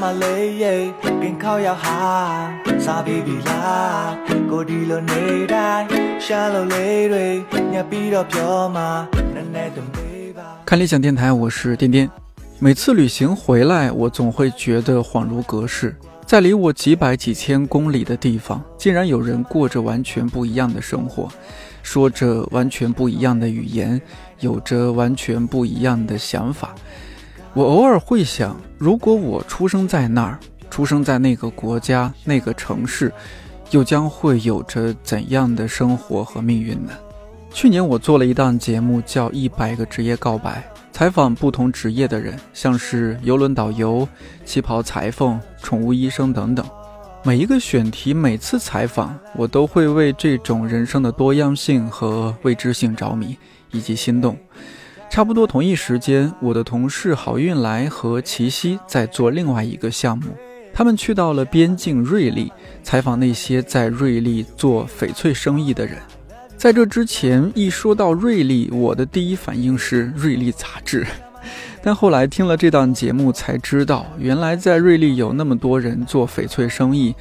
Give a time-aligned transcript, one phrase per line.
[0.02, 0.74] မလေးရေ
[1.22, 1.98] ကင်ခေါရောက်ဟာ
[2.84, 4.10] စားပြီးပြီလား
[4.50, 5.22] ကိုဒီလိုနေ
[5.52, 5.86] တိုင်း
[6.24, 7.26] ရှာလို့လေးတွေ
[7.72, 8.88] ညပ်ပြီးတော့ပြောမှာ
[9.34, 11.96] နည်းနည်းတော့မေးပါ 看理想电台，我是颠颠。
[12.64, 15.94] 每次旅行回来，我总会觉得恍如隔世，
[16.24, 21.28] 在离我几百几千公里的地方，竟然有人过着完全不一样的生活，
[21.82, 24.00] 说着完全不一样的语言，
[24.40, 26.74] 有着完全不一样的想法。
[27.53, 33.11] 我偶尔会想，如果我出生在那儿，出生在那个国家、那个城市，
[33.71, 36.93] 又将会有着怎样的生活和命运呢？
[37.53, 40.63] 去年我做了一档节目，叫《一百个职业告白》，
[40.97, 44.07] 采访不同职业的人，像是游轮导游、
[44.45, 46.65] 旗袍裁缝、宠物医生等等。
[47.21, 53.37] 每一个选题，每次采访，我都会为这种人生的多样性和未知性着迷
[53.71, 54.37] 以及心动。
[55.11, 60.27] 差不多同一时间，我的同事郝运来和齐溪在做另外一个项目，
[60.73, 62.49] 他们去到了边境瑞丽，
[62.81, 65.97] 采访那些在瑞丽做翡翠生意的人。
[66.55, 71.05] 在这之前，一说到瑞丽，我的第一反应是《瑞丽》杂志。
[71.83, 77.13] 但后来听了这档节目，才知道原来在瑞丽有那么多人做翡翠生意，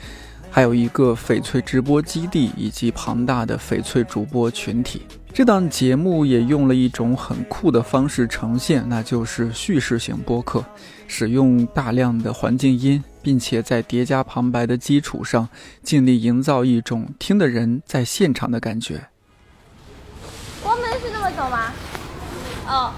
[0.49, 5.03] 还有一个翡翠直播基地以及庞大的翡翠主播群体。
[5.33, 10.63] 这档节目也用了一种很酷的方式呈现，那就是叙事型播客，
[11.07, 15.49] 使用大量的环境音，并且在叠加旁白的基础上，
[15.83, 19.01] 尽力营造一种听的人在现场的感觉。
[20.63, 21.73] 我们是这么走吗？
[22.67, 22.93] 哦，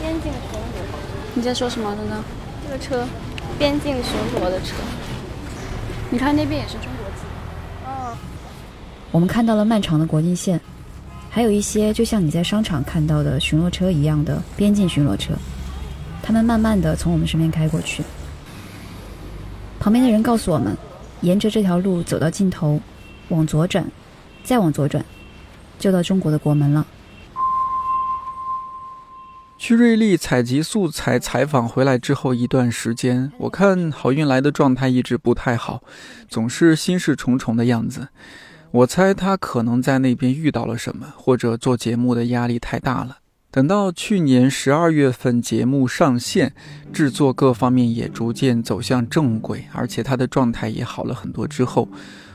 [0.00, 0.62] 边境巡逻，
[1.34, 2.22] 你在说什么的呢？
[2.64, 3.06] 这个车，
[3.58, 4.74] 边境巡逻的车。
[6.10, 7.24] 你看那边也是中国字。
[7.86, 8.16] 哦，
[9.12, 10.60] 我们看到了漫长的国境线，
[11.36, 15.34] 还有一些就像你在商场看到的巡逻车一样的边境巡逻车，
[16.22, 18.02] 他们慢慢的从我们身边开过去。
[19.78, 20.74] 旁边的人告诉我们，
[21.20, 22.80] 沿着这条路走到尽头，
[23.28, 23.86] 往左转，
[24.42, 25.04] 再往左转，
[25.78, 26.86] 就到中国的国门了。
[29.58, 35.82] 去瑞丽采集素材采访回来之后一段时间，我看郝运来的状态一直不太好，
[36.30, 38.08] 总是心事重重的样子。
[38.70, 43.18] 我猜他可能在那边遇到了什么，或者做节目的压力太大了。
[43.50, 46.54] 等到去年十二月份节目上线，
[46.92, 51.88] 制作各方面也逐渐走向正轨，而且他的状态也好了很多之后，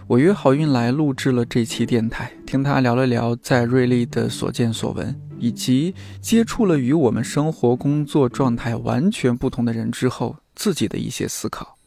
[0.07, 11.77] 我约好运来录制了这期电台，听他聊了聊在瑞丽的所见所闻，以及接触了与我们生活工作状态完全不同的人之后自己的一些思考。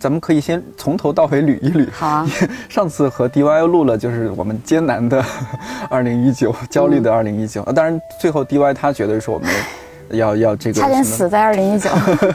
[0.00, 1.86] 咱们可以先从头到尾捋一捋。
[1.92, 2.26] 好啊，
[2.70, 5.22] 上次和 DY 录了，就是我们艰难的
[5.90, 7.62] 2019，焦虑的2019。
[7.64, 9.48] 啊，当然最后 DY 他觉得是我们
[10.12, 11.90] 要要这个差点死在二零一九。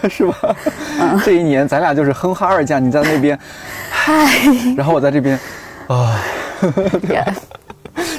[0.07, 0.55] 是吧？
[1.25, 3.37] 这一年咱俩就是哼哈二将，你在那边，
[3.89, 4.29] 嗨，
[4.77, 5.37] 然后我在这边，
[5.87, 6.21] 啊，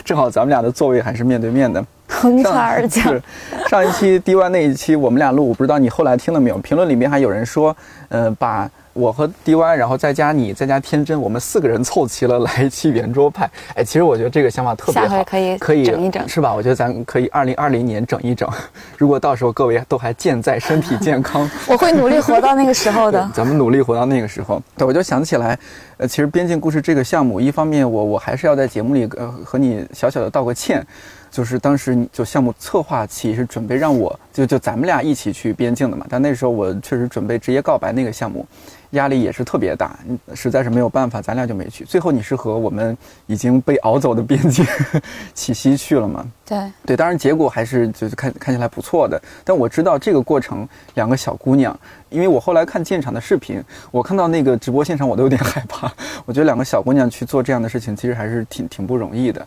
[0.04, 1.82] 正好咱们俩的座位还是面对面的。
[2.21, 3.22] 哼哈二将是。
[3.69, 6.59] 上一期 DY 那一期我们俩录，我不知道你后来听了没有？
[6.59, 7.77] 评论里面还有人说，
[8.09, 13.49] 呃，把我和 DY，然后再加你，再加天真，我们四个人凑齐了来一期圆桌派。
[13.75, 16.54] 哎，其实我觉得这个想法特别好，下回可以可以整一整是吧？
[16.54, 18.48] 我觉得咱可以二零二零年整一整，
[18.97, 21.48] 如果到时候各位都还健在，身体健康。
[21.69, 23.31] 我会努力活到那个时候的。
[23.34, 24.62] 咱们努力活到那个时候。
[24.78, 25.59] 对，我就想起来，
[25.98, 30.84] 呃，其实边境故事这个项目，一方面我我还是要在节目里呃和你小小的道个歉，
[31.31, 38.47] 就是当时就项目策划期是准备让我就就咱们俩一起去边境的嘛，但那时候我确实准备直接告白那个项目，
[38.91, 41.84] 压力也是特别大，嗯实在是没有办法，咱俩就没去。
[41.84, 42.97] 最后你是和我们
[43.27, 44.65] 已经被熬走的边境
[45.34, 46.27] 起西去了嘛？
[46.45, 49.21] 对，对，当然结果还是就是看看起来不错的。
[49.45, 51.78] 但我知道这个过程，两个小姑娘，
[52.09, 55.92] 因为我后来看现场的视频，我看到那个直播现场，我都有点 害怕。
[56.24, 59.47] 我觉得两个小姑娘去做这样的事情，其实还是挺挺不容易的。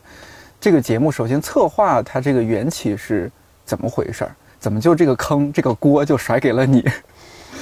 [0.62, 3.32] 这个节目首先策划它这个缘起是
[3.66, 4.36] 怎么回事儿？
[4.60, 6.84] 怎么就这个坑这个锅就甩给了你？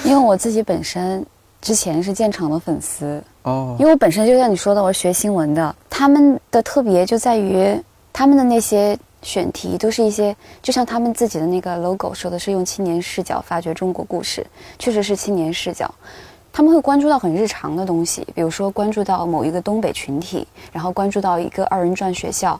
[0.04, 1.24] 因为我自己本身
[1.62, 7.80] 之前是建厂的粉丝，哦因为我本身就像你说的，我是学新闻的，他们的特别就在于
[8.12, 14.44] 他们的那些选题都是一些，就像他们自己的那个 logo 说的是用青年视角发掘中国故事，
[14.80, 15.94] 确实是青年视角。
[16.58, 22.60] 他们会关注到很日常的东西，比如说关注到某一个东北群体，然后关注到一个二人转学校，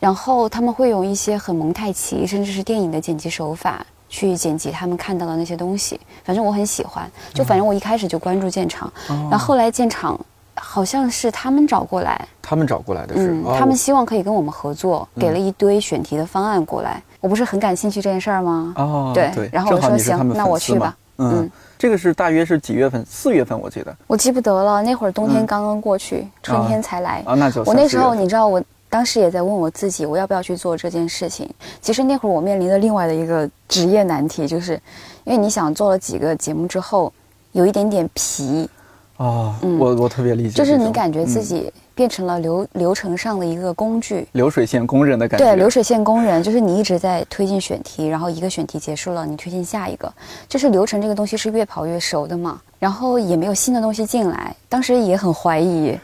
[0.00, 6.00] 然后他们会用一些很蒙太奇甚至是电影的剪辑手法去剪辑他们看到的那些东西。
[6.24, 10.18] 反正我很喜欢，就反正我一开始就关注建厂，然后后来建厂
[10.54, 17.02] 好像是他们找过来，他他们找过来的是，嗯，哦他们希望可以跟我们合作，给了一堆选题的方案过来。
[17.20, 18.72] 我不是很感兴趣这件事儿吗？
[18.78, 21.50] 哦，对对，然后我说行那我去吧嗯嗯，
[21.82, 23.04] 这个是大约是几月份？
[23.04, 27.24] 四月份我记得我记不得了，那会儿冬天嗯刚刚过去，春天才来。
[27.26, 31.50] 啊，那就我那时候你知道，我当时也在问我自己，我要不要去做这件事情。
[31.80, 34.80] 其实那会儿我面临的另外的一个职业难题，就是
[35.24, 37.12] 因为你想做了几个节目之后，
[37.50, 38.70] 有一点点疲，
[39.16, 44.26] 哦，嗯我我特别理解就，是你感觉自嗯己变成了流、流程上的一个工具。
[44.32, 50.12] 流水线工人的感觉，对，流水线工人 就是你一直在推进选题，然后一个选题结束了，你推进下一个，
[50.48, 52.60] 就是流程这个东西是越跑越熟的嘛。
[52.78, 55.96] 然后也没有新的东西进来，当时也很怀疑，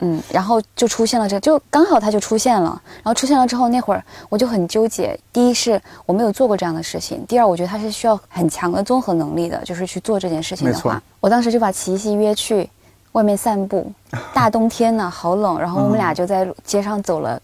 [0.00, 2.82] 嗯，然后就出现了这，就刚好它就出现了。
[2.96, 5.16] 然后出现了之后，那会儿我就很纠结。
[5.32, 12.68] 第一是我没有做过这样的事情，第二我觉得它是需要很强的综合能力的，就是去做这件事情的话，我当时就把齐溪约去
[13.14, 13.90] 外面散步。
[14.32, 17.40] 大冬天呢，好冷，然后我们俩就在街上走了。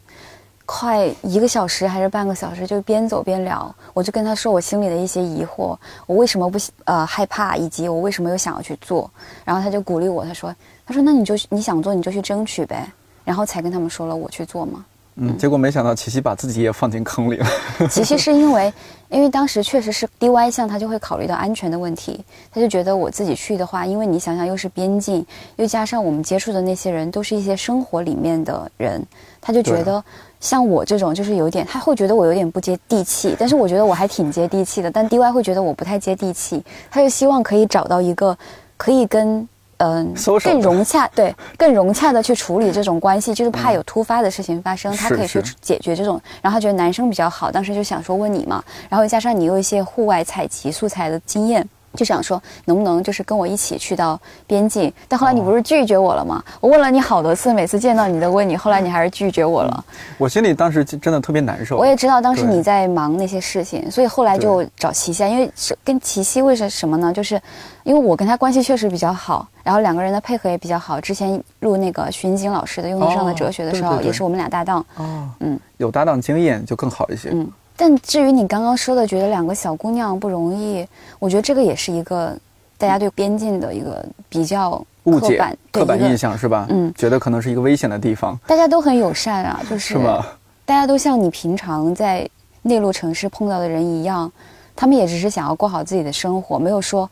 [0.64, 3.74] 快一个小时还是半个小时，就边走边聊。
[3.92, 5.76] 我就跟他说我心里的一些疑惑，
[6.06, 9.10] 我为什么不呃害怕，以及我为什么又想要去做。
[9.44, 10.54] 然后他就鼓励我，他说
[10.86, 12.86] 他说那你就你想做你就去争取呗。
[13.24, 14.84] 然后才跟他们说了我去做嘛。
[15.22, 17.46] 嗯，结果没想到琪琪把自己也放进坑里了，
[17.90, 18.72] 琪琪是因为，
[19.10, 25.24] 因为当时确实是 DY 项，他就会考虑到安全的问题，他就觉得我自己去的话，因为你想想又是边境，
[25.56, 29.06] 又加上我们接触的那些人都是一些生活里面的人，
[29.42, 30.02] 他就觉得
[30.40, 38.34] 像我这种就是有点，他会觉得我有点不接地气，但是我觉得我还挺接地气的，但 DY 会觉得我不太接地气，他就希望可以找到一个
[38.78, 39.46] 可以跟。
[39.80, 46.20] 嗯更融洽，对， 更融洽的去处理这种关系，就是怕有突发的事情发生，他可以去解决这种。
[46.42, 51.66] 然后他觉得男生比较好，当时就想说问你嘛，然后加上你有一些户外采集素材的经验。
[51.94, 56.42] 就想说能不能就是跟我一起去到边境，但后来你不是拒绝我了吗？
[56.60, 59.84] 我问了你好多次，每次见到你都问你，后来你还是拒绝我了。
[60.18, 61.76] 我心里当时真的特别难受。
[61.76, 67.12] 我也知道当时你在忙那些事情，所以后来就找齐溪啊，因为是跟齐溪为什什么呢？
[67.12, 67.40] 就是
[67.82, 71.00] 因为我跟他关系确实比较好，然后两个人的配合也比较好。
[71.00, 74.84] 之前录那个荀景老师的《用得上的哲学》的时候，哦对对对也是我们俩搭档。
[74.96, 77.30] 哦，嗯有搭档经验就更好一些。
[77.32, 80.86] 嗯，但至于你刚刚说的，觉得两个小姑娘不容易，
[81.18, 82.36] 我觉得这个也是一个
[82.76, 85.42] 大家对边境的一个比较误解
[85.72, 86.66] 刻板、印象是吧？
[86.68, 90.26] 嗯觉得可能是一个危险的地方，大家都很友善啊，就是是吗？
[90.66, 92.28] 大家都像你平常在
[92.60, 94.30] 内陆城市碰到的人一样，
[94.76, 97.08] 他们也只是想要过好自己的生活，没有说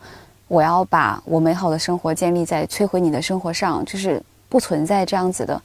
[0.49, 5.59] 我要把我美好的生活建立在摧毁你的生活上，就是不存在这样子的。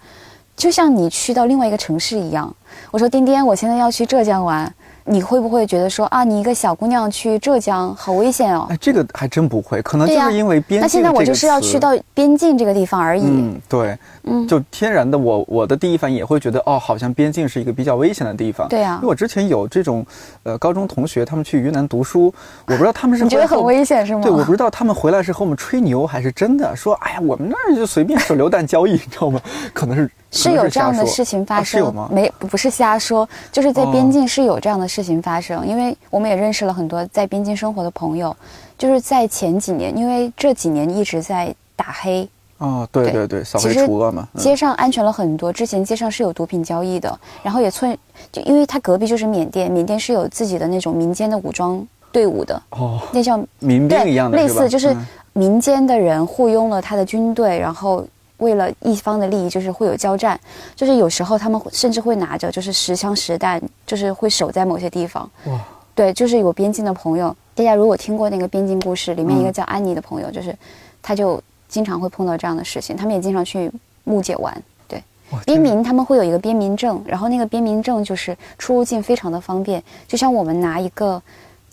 [0.56, 2.56] 就像你去到另外一个城市一样，
[2.90, 4.74] 我说丁丁，我现在要去浙江玩，
[5.06, 8.66] 你会不会觉得说啊，你一个小姑娘去浙江好危险哦？
[8.70, 11.80] 哎，这个还真不会，可能就是因为边境、那现在我就是要去。
[11.84, 13.24] 到边境这个地方而已。
[13.26, 18.70] 嗯，对，嗯就天然的我我的第一反应也会觉得，哦，好像边境是一个比较危险的地方。
[18.70, 20.06] 对啊因为我之前有这种，
[20.44, 22.34] 呃，高中同学他们去云南读书，
[22.68, 24.22] 我不知道他们是你 觉得很危险是吗？
[24.22, 29.42] 对，我不知道他们回来是和我们吹牛还是真的，说哎呀，我们那儿就随便手榴弹交易，你知道吗？
[29.74, 31.94] 可能是是有这样的事情发生？
[32.12, 35.66] 没不是瞎说，就是在哦边境是有这样的事情发生。
[35.66, 38.36] 因为我们也认识了很多在边境生活的朋友，
[38.78, 44.28] 就是在前几年，因为这几年一直在打黑，哦，对对对对，扫黑除恶嘛。
[44.34, 45.54] 嗯街上安全了很多。
[45.54, 47.96] 之前街上是有毒品交易的，然后也村，
[48.32, 58.06] 就因为它隔壁就是缅甸，缅甸是有自己的那种民间的武装队伍的，哦，那叫民兵一样的，类似就是嗯民间的人雇佣了他的军队，然后
[58.38, 60.40] 为了一方的利益，就是会有交战，
[60.76, 65.30] 就是有时候他们会甚至会拿着就是实枪实弹，就是会守在某些地方。
[65.46, 65.60] 哇，
[65.96, 69.54] 对，就是有边境的朋友，大家如果听过那个边境故事，里面一个嗯。
[69.54, 70.56] 叫安妮的朋友，就是
[71.02, 73.72] 他就经常会碰到这样的事情，他们也经常去
[74.04, 74.64] 木姐玩。
[74.88, 75.02] 对，
[75.46, 81.22] 边民他们会有一个边民证，然后那个边民证就是出入境非常的方便，就像我们拿一个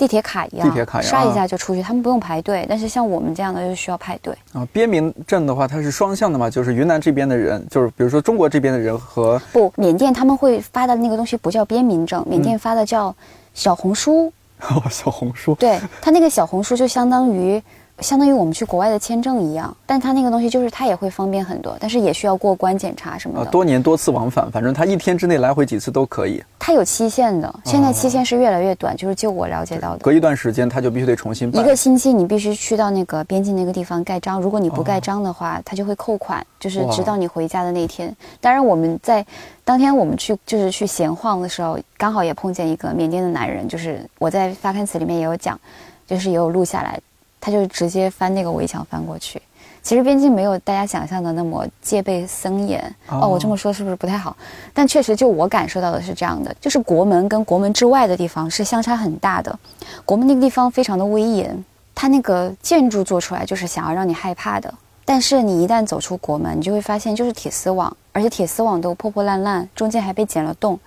[0.00, 2.64] 地铁卡一样，地铁卡一样刷一啊下就出去，他们不用排队。
[2.66, 4.34] 但是像我们这样的就需要排队。
[4.54, 13.14] 啊，边民证的话，它是双向的嘛，就是云南这边的人，就是比如说中国这边的人和不，缅甸他们会发的那个东西不叫边民证，缅甸发的叫
[13.52, 14.32] 小红书。
[14.62, 15.54] 哦 小红书。
[15.56, 17.62] 对他那个小红书就相当于。
[18.00, 23.50] 相当于我们去国外的签证一样，但他那个东西就是它也会方便很多，但是也需要过关检查什么啊，的。
[23.50, 29.98] 多年多次往返，反正他一天之内来回几次都可以，它有期限的，现在期限是越来越短，就是就我了解到的。
[29.98, 31.62] 隔一段时间他就必须得重新办。
[31.62, 38.14] 一个星期你必须去到那个边境那个地方盖章，如果你不盖章的话，他就会扣款，就是直到你回家的那天。
[38.40, 39.24] 当然我们在
[39.64, 45.58] 当天我们去就是去闲晃的时候，刚好也碰见一个缅甸的男人，就是我在发刊词里面也有讲，
[46.06, 46.98] 就是也有录下来，
[47.40, 49.40] 他就直接翻那个围墙翻过去，
[49.82, 52.94] 其实边境没有大家想象的那么戒备森严。
[53.08, 54.36] 哦，我这么说是不是不太好？
[54.74, 59.58] 但确实，就我感受到的是这样的，就是国门跟国门之外的地方是相差很大的。
[60.04, 64.72] 国门那个地方非常的威严，它那个建筑做出来就是想要让你害怕的。
[65.04, 70.78] 但是你一旦走出国门，你就会发现就是铁丝网，而且铁丝网都破破烂烂，中间还被剪了洞。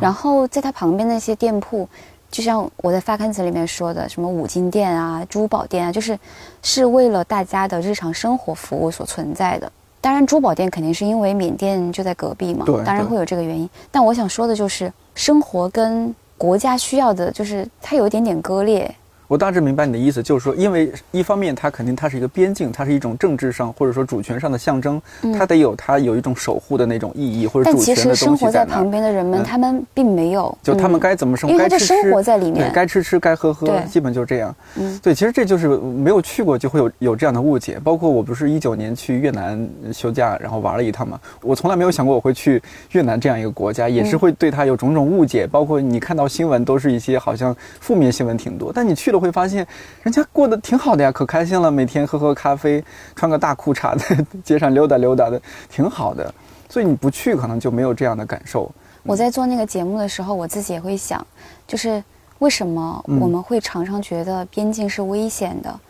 [0.00, 1.88] 然后在它旁边那些店铺。
[2.32, 6.18] 就像我在发刊词里面说的，什么五金店啊、珠宝店啊，就是
[6.62, 9.70] 是为了大家的日常生活服务所存在的。
[10.00, 13.68] 当然，珠宝店肯定是因为缅甸就在隔壁嘛，当然会有这个原因。
[13.90, 18.92] 但我想说的就是，生活跟国家需要的，就是它有一点点割裂。
[19.32, 25.00] 我大致明白你的意思，就是说，因为一方面它肯定它是一个边境，它是一种政治上或者说主权上的象征，
[25.38, 34.54] 它得有它有一种守护的那种意义或者主权的东西但其实生活在旁边的人们，他们并没有，就他们该怎么生活，该吃吃，生活在里面，该吃吃该喝喝，基本就是这样。
[34.76, 37.80] 嗯，对，其实这就是没有去过就会有有这样的误解。
[37.82, 45.46] 包括我不是一九年去越南休假，然后玩了一趟嘛，我从来没有想过我会去越南这样一个国家，也是会对它有种种误解。
[45.46, 49.66] 包括你看到新闻都是一些好像负面新闻挺多，但你去了会发现。
[50.02, 52.82] 人家过得挺好的呀，可开心了，每天喝喝咖啡，
[53.14, 56.34] 穿个大裤衩在街上溜达溜达的，挺好的。
[56.68, 58.70] 所以你不去，可能就没有这样的感受。
[59.04, 61.24] 我在做那个节目的时候，我自己也会想，
[61.66, 62.02] 就是
[62.40, 65.80] 为什么我们会常常觉得边境是危险的？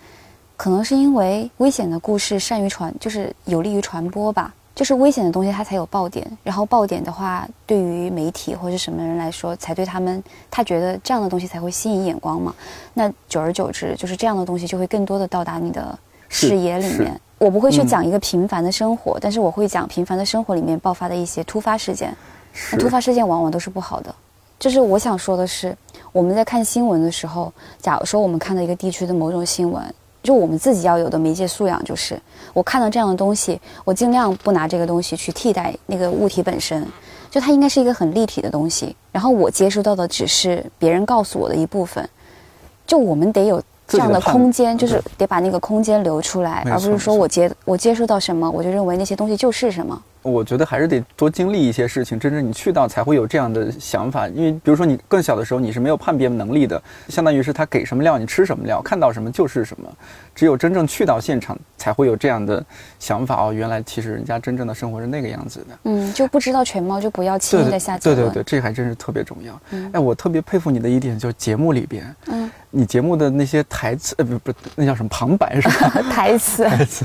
[0.57, 4.55] 可能是因为危险的故事善于传，就是有利于传播吧。
[4.83, 6.27] 就是危险的东西，它才有爆点。
[6.43, 10.21] 然后爆点的话，对于媒体或者什么人来说，才对他们，
[10.51, 12.53] 他觉得这样的东西才会吸引眼光嘛。
[12.93, 15.97] 那久而久之，就是这样的东西就会更多的到达你的
[16.29, 17.21] 视野里面。
[17.39, 22.13] 我不会去讲一个平凡的生活，但是我会讲平凡的生活里面爆发的一些突发事件。
[22.73, 24.13] 那突发事件往往都是不好的。
[24.59, 25.77] 就是我想说的是，
[26.11, 29.95] 我们在看新闻的时候，假如说我们看到一个地区的某种新闻。
[30.23, 32.21] 就我们自己要有的媒介素养，就是
[32.53, 36.87] 我看到这样的东西，我尽量不拿这个东西去替代那个物体本身，
[37.31, 38.95] 就它应该是一个很立体的东西。
[39.11, 42.09] 然后我接收到的只是别人告诉我的一部分，
[42.87, 50.01] 就我们得有这样的空间，就是得把那个空间留出来，而不是说我接我接收到什么，我就认为那些东西就是什么。
[50.23, 54.29] 我觉得还是得多经历一些事情，真正你去到才会有这样的想法。
[54.29, 59.89] 因为比如说你更小的时候，你是没有判别能力的，相当于是他给什么料你吃什么料，看到什么就是什么。
[60.35, 62.65] 只有真正去到现场，才会有这样的
[62.99, 63.53] 想法哦。
[63.53, 65.79] 原来其实人家真正的生活是那个样子的。
[65.85, 68.23] 嗯，就不知道全貌就不要轻易的下结论。
[68.23, 69.61] 对对对，这还真是特别重要。
[69.71, 75.91] 嗯哎，我特别佩服你的一点就是节目里边，嗯，你节目的那些台词，呃，不不，那叫什么旁白是吧？
[76.11, 76.65] 台词。
[76.65, 77.05] 台词。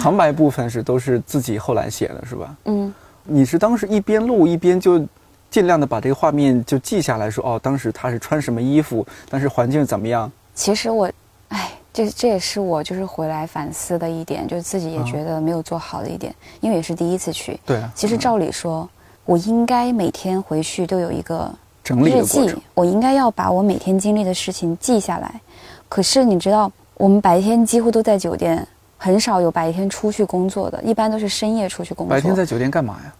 [0.00, 2.56] 旁白部分是都是自己后来写的是吧？
[2.66, 5.04] 嗯，你是当时一边录一边就
[5.50, 10.30] 尽量的把这个画面就记下来说哦，当时他是穿什么衣服，当时环境怎么样？
[10.54, 11.10] 其实我，
[11.48, 17.58] 哎，这这也是我就是回来反思的一点，就是自己也觉得没有做好的一点，因为也是第一次去。
[17.66, 17.90] 对啊。
[17.96, 18.88] 其实照理说，
[19.24, 25.40] 我应该每天回去都有一个整理日记，我应该要把我每天经历的事情记下来。
[25.88, 28.66] 可是你知道，我们白天几乎都在酒店。
[29.02, 32.14] 很少有白天出去工作的，一般都是深夜出去工作。
[32.14, 33.10] 白天在酒店干嘛呀？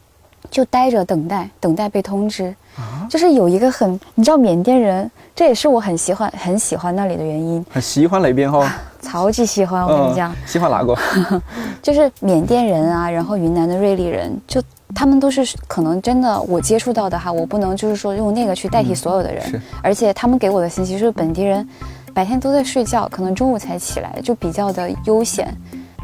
[0.51, 2.55] 就待着等待，等待被通知。
[2.77, 7.65] 啊，就是有一个很，你知道缅甸人，这也是我很喜欢很喜欢那里的原因。
[7.71, 8.71] 很喜欢哪边哈？
[9.01, 10.37] 超级喜欢，我跟你讲。
[10.45, 10.95] 喜欢哪个？
[11.81, 14.63] 就是缅甸人啊，然后云南的瑞丽人，就
[14.95, 19.63] 他们都是可能真的我接触到的哈，我不能就是说用那个去代替所有的人。
[19.83, 21.67] 而且他们给我的信息是本地人。
[22.13, 25.57] 白天都在睡觉，可能中午才起来，就比较的悠闲，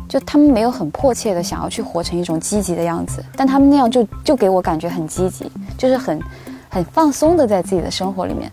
[0.09, 6.23] 就他们没有很迫切的想要去活成一种积极的样子，但他们那样就就给我感觉很积极，就是很
[6.69, 8.51] 很放松的在自己的生活里面。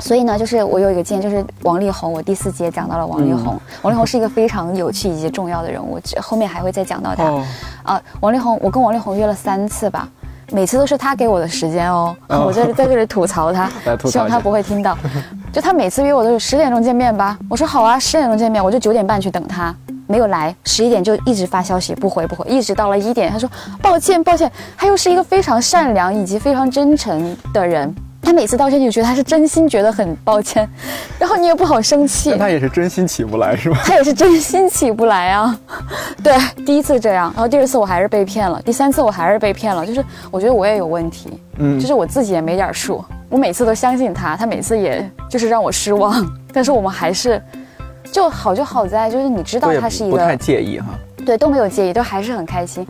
[0.00, 7.24] 所以呢，就是我有一个建议，就是王力宏，我第四节讲到了王力宏，王力宏是一个非常有趣以及重要的人物，后面还会再讲到他。
[7.82, 10.08] 啊，王力宏，我跟王力宏约了三次吧。
[10.52, 13.68] 每次都是他给我的时间哦， 我在在这里吐槽他，
[14.04, 14.96] 希望他不会听到。
[15.50, 19.74] 就他每次约我都是十点钟见面吧，我说好啊，十点钟见面，我就九点半去等他，
[20.06, 23.48] 没有来，十一点就一直发消息不回不回，一直到了一点，他说
[23.80, 27.92] 抱歉抱歉，他又是一个非常善良以及非常真诚的人。
[28.24, 30.68] 他每次道歉，你就觉得他是真心觉得很抱歉，
[31.18, 32.30] 然后你也不好生气。
[32.30, 33.78] 但他也是真心起不来，是吧？
[33.84, 35.58] 他也是真心起不来啊。
[36.24, 39.84] 对，第一次这样，然后第二次我还是被骗了，第三次我还是被骗了。
[39.86, 43.04] 就是我觉得我也有问题，嗯，就是我自己也没点数。
[43.28, 46.24] 我每次都相信他，他每次也就是让我失望。
[46.52, 47.42] 但是我们还是
[48.12, 50.86] 就好就好在，就是你知道他是一个不太介意哈。
[51.24, 52.86] 对，都没有介意，都还是很开心。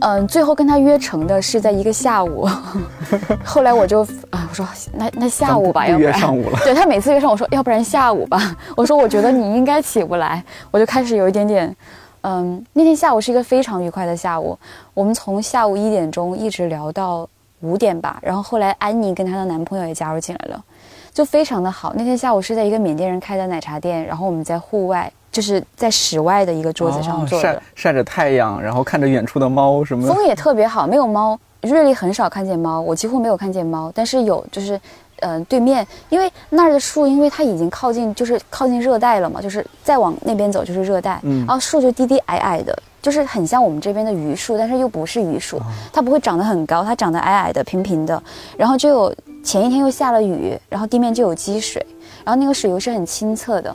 [0.00, 2.46] 嗯，最后跟他约成的是在一个下午。
[3.44, 6.58] 后来我就啊，我说那那下午吧，要不然约上午了。
[6.64, 8.56] 对他每次约上我说，要不然下午吧。
[8.76, 11.74] 我说我觉得你应该起不来，我就开始有一点点
[12.22, 14.58] 嗯，那天下午是一个非常愉快的下午，
[14.92, 17.28] 我们从下午一点钟一直聊到
[17.60, 20.64] 五点吧，然后后来安妮跟她的男朋友也加入进来了，
[21.12, 21.92] 就非常的好。
[21.96, 30.12] 那天下午是在一个缅甸人开的奶茶店，然后我们在户外，就是在室外的一个桌子上坐晒着，晒着太阳，然后看着远处的猫什么的。
[30.12, 34.80] 风也特别好，没有猫，瑞丽很少看见猫，我几乎没有看见猫，但是有就是。
[35.20, 45.60] 嗯、对面，因为那儿的树，因为它已经靠近，就是靠近热带了嘛，就是再往那边走就是热带，嗯然后树就低低矮矮的，就是很像我们这边的榆树，但是又不是榆树，
[45.92, 48.22] 它不会长得很高，它长得矮矮的、平平的，
[48.56, 51.84] 然后就有前一天又下了雨，然后地面就有积水，
[52.24, 53.74] 然后那个水又是很清澈的，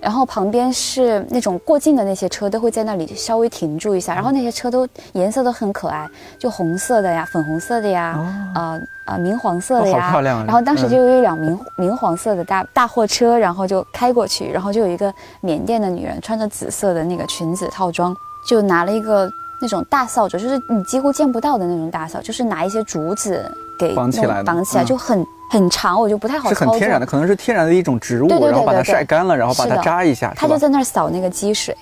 [0.00, 8.18] 然后旁边是那种过境的那些车都会在那里稍微停住一下，然后那些车都颜色都很可爱，就红色的呀、粉红色的呀、
[8.54, 10.44] 啊啊、明黄色的哦呀，好漂亮啊。
[10.46, 18.14] 然后当时就有一辆明明黄色的大大货车，然后就开过去，然后就有一个缅甸的女人穿着紫色的那个裙子套装，
[18.46, 26.72] 就拿了一个那种大扫帚，就是你几乎见不到的那种大扫，就是拿一些竹子给绑起来的绑起来，嗯就很很长，我就不太好是操作。
[26.72, 30.32] 很天然的，可能是天然的一种植物，对对对然后把它晒干了，然后把它扎一下？
[30.36, 31.76] 他就在那儿扫那个积水，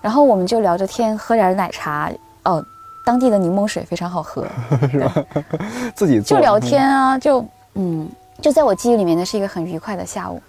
[0.00, 2.10] 然后我们就聊着天，喝点奶茶。
[2.44, 2.64] 哦，
[3.04, 4.46] 当地的柠檬水非常好喝，
[4.90, 5.14] 是吧
[5.94, 7.44] 自己做就聊天啊，就
[7.74, 8.08] 嗯，
[8.40, 10.40] 就在我记忆里面，那是一个很愉快的下午。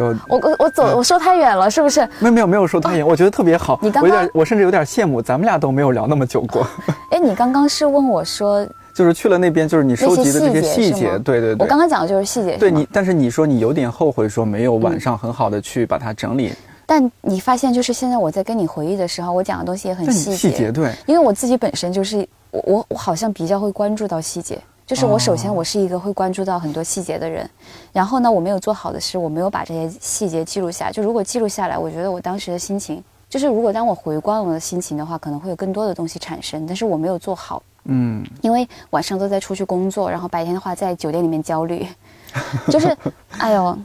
[0.00, 2.00] 就我我我走，我说太远了，是不是？
[2.18, 3.78] 没有没有没有说太远，我觉得特别好。
[3.82, 6.66] 你刚刚我有点，我甚至有点羡慕，咱们俩都没有聊那么久过。
[7.10, 11.56] 哎，你刚刚是问我说 就是去了那边，就是你收集的这些那些细节对对对。
[11.58, 16.52] 我刚刚讲的就是细节，是对你，但是你说你有点后悔，说没有晚上很好的去把它整理。
[16.86, 24.58] 但你发现，就是现在我在跟你回忆的时候，我讲的东西也很细节，细节对，因为我自己本身就是我我我好像比较会关注到细节，
[24.90, 25.54] 就是我首先哦。
[25.54, 27.48] 我是一个会关注到很多细节的人，
[27.92, 41.86] 然后呢，我没有做好的是我没有把这些细节记录下来，就如果记录下来，我觉得我当时的心情，就是如果当我回观我的心情的话，可能会有更多的东西产生，但是我没有做好，嗯，因为晚上都在出去工作，然后白天的话在酒店里面焦虑，
[42.68, 42.96] 就是
[43.38, 43.78] 哎呦，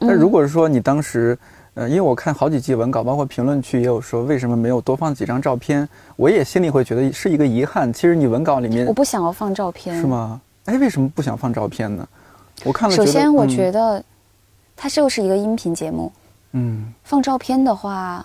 [0.00, 1.38] 那如果说你当时，
[1.74, 7.90] 呃，因为我看好几季文稿，包括评论区也有说为什么没有多放几张照片，我也心里会觉得是一个遗憾。
[7.92, 10.06] 其实你文稿里面我不想要放照片，是？
[10.06, 10.40] 吗？
[10.66, 12.06] 哎，为什么不想放照片呢？
[12.64, 14.04] 我看了，首先，我嗯觉得
[14.76, 16.12] 它就是一个音频节目，
[16.52, 18.24] 嗯，放照片的话，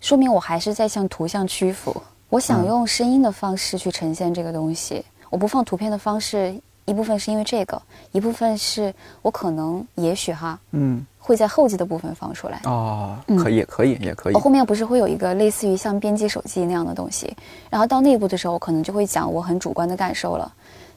[0.00, 2.02] 说明我还是在向图像屈服。
[2.28, 6.52] 我想嗯用声音的方式去呈现这个东西，我不放图片的方式，
[6.84, 7.80] 一部分是因为这个，
[8.12, 12.62] 一部分是我可能也许哈嗯会在后记的部分放出来。
[12.64, 14.40] 哦，嗯可以，也可以，也可以我。
[14.40, 17.36] 后面不是会有一个类似于像编辑手记那样的东西，
[17.68, 20.50] 然后到那一步的时候，我可能就会讲我很主观的感受了。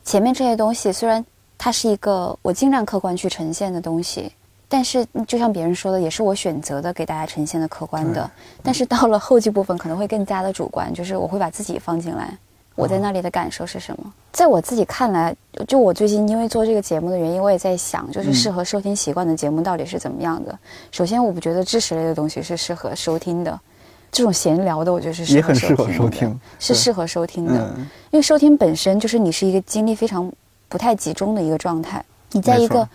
[0.05, 1.23] 前面这些东西虽然
[1.57, 4.31] 它是一个我尽量客观去呈现的东西，
[4.69, 8.31] 但是就像别人说的，也是我选择的给大家呈现的客观的。
[8.63, 12.37] 但是到了后记部分，可能会更加的主观，就是我会把自己放进来，
[12.75, 14.13] 我在那里的感受是什么。
[14.31, 15.35] 在我自己看来，
[15.67, 20.57] 就我最近因为做这个节目的原因，我也在想，就是适合收听习惯的节目到底是怎么样的。
[20.91, 23.59] 首先，我不觉得知识类的东西是适合收听的，
[24.11, 27.73] 这种闲聊的，我觉得是也很适合收听是适合收听的。
[27.77, 27.81] 嗯，
[28.11, 30.31] 因为收听本身就是你是一个精力非常
[30.69, 32.87] 不太集中的一个状态，你在一个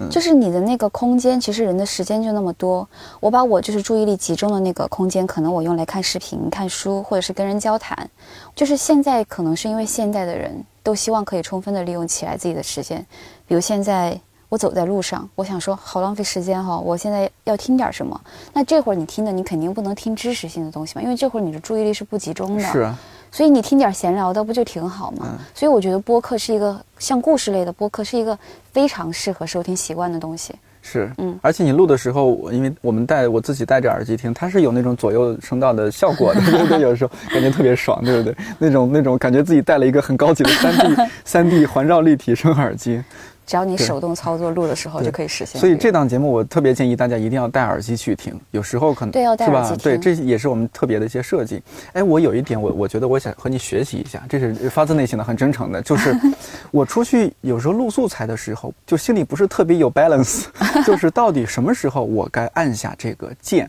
[0.00, 2.88] 嗯就是你的那个空间，其实人的时间就那么多。
[3.20, 8.08] 我把我就是注意力集中的那个空间，可能我用来看视频、看书，或者是跟人交谈。
[8.54, 13.04] 就是现在可能是因为现代的人都希望可以充分的利用起来自己的时间，
[13.46, 14.18] 比如现在。
[14.50, 18.18] 我走在路上，我想说好浪费时间哈、我现在要听点什么？
[18.54, 22.62] 那这会儿你听的，你肯定不能听知识性的东西嘛，因为这会儿你的注意力是不集中的。
[22.62, 22.98] 是啊，
[23.30, 25.26] 所以你听点闲聊的不就挺好吗？
[25.32, 28.38] 嗯所以我觉得播客是一个像故事类的播客，是一个
[28.72, 30.54] 非常适合收听习惯的东西。
[30.80, 36.80] 是，嗯而且你录的时候，我因为我们戴我自己戴着耳机听，它是有那种左右声道的效果的， 对不对？
[36.80, 38.34] 有时候感觉特别爽，对不对？
[38.58, 43.02] 那种那种感觉自己戴了一个很高级的三 D 三 D 环绕立体声耳机，
[43.48, 45.58] 只要你手动操作录的时候就可以实现。
[45.58, 49.70] 所以这档节目我特别建议大家一定要戴耳机去听，有时候可能对要戴耳机？
[49.70, 51.62] 吧对，这也是我们特别的一些设计。
[51.94, 56.14] 哎，我有一点我我觉得我想和你学习一下，这是发自内心的、很真诚的，就是
[56.70, 60.44] 我出去有时候录素材的时候，就心里不是特别有 balance，
[60.84, 63.66] 就是到底什么时候我该按下这个键。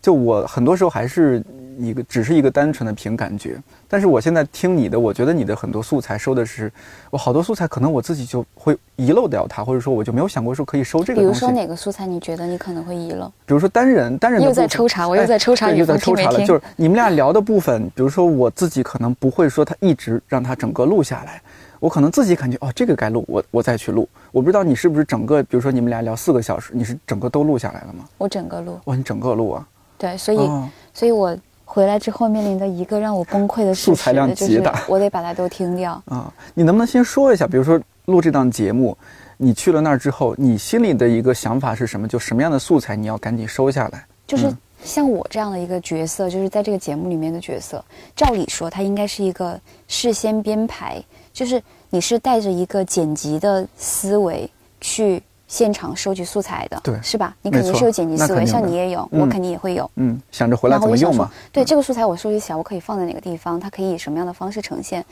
[0.00, 1.44] 就我很多时候还是
[1.78, 3.56] 一个只是一个单纯的凭感觉。
[3.86, 6.70] 但是我现在听你的，我觉得你的很多素材收的是，
[7.10, 11.20] 我好多素材可能我自己就会遗漏掉它，或者说我就没有想过说可以收这个。
[11.20, 13.28] 比如说哪个素材你觉得你可能会遗漏？
[13.46, 21.40] 比如说单人单人的又在抽查，我又哎在抽查你又在抽查了，就是你们俩聊的部分，比如说我自己可能不会说他一直让他整个录下来，
[21.80, 24.08] 我可能自己感觉哦这个该录，我我再去录。
[24.32, 28.04] 我不知道你是不是整个，比如说你们俩聊四个小时，你是整个都录下来了吗？
[28.18, 29.66] 我整个录，哇，你整个录啊？
[29.96, 31.36] 对，所以、哦所以我
[31.70, 36.02] 回来之后面临的一个让我崩溃的事素材量实，就是极大我得把它都听掉。
[36.06, 38.96] 啊，你能不能先说一下，比如说录这档节目，
[39.36, 42.08] 你去了那儿之后，你心里的一个想法是什么？
[42.08, 44.06] 就什么样的素材你要赶紧收下来？
[44.26, 47.84] 就是嗯像我这样的一个角色，就是在这个节目里面的角色，
[48.16, 51.02] 照理说他应该是一个事先编排，
[51.32, 54.48] 就是你是带着一个剪辑的思维
[54.80, 57.34] 去现场收集素材的，对是吧？
[57.42, 59.90] 你肯定是有剪辑思维，像你也有，嗯我肯定也会有。
[59.96, 63.58] 嗯，想着回来怎么用嘛？，对这个素材我收集起来，我可以放在哪个地方？
[63.58, 65.04] 它可以以什么样的方式呈现？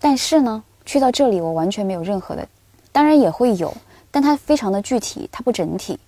[0.00, 2.48] 但是呢，去到这里我完全没有任何的，
[2.90, 3.72] 当然也会有，
[4.10, 5.98] 但它非常的具体，它不整体，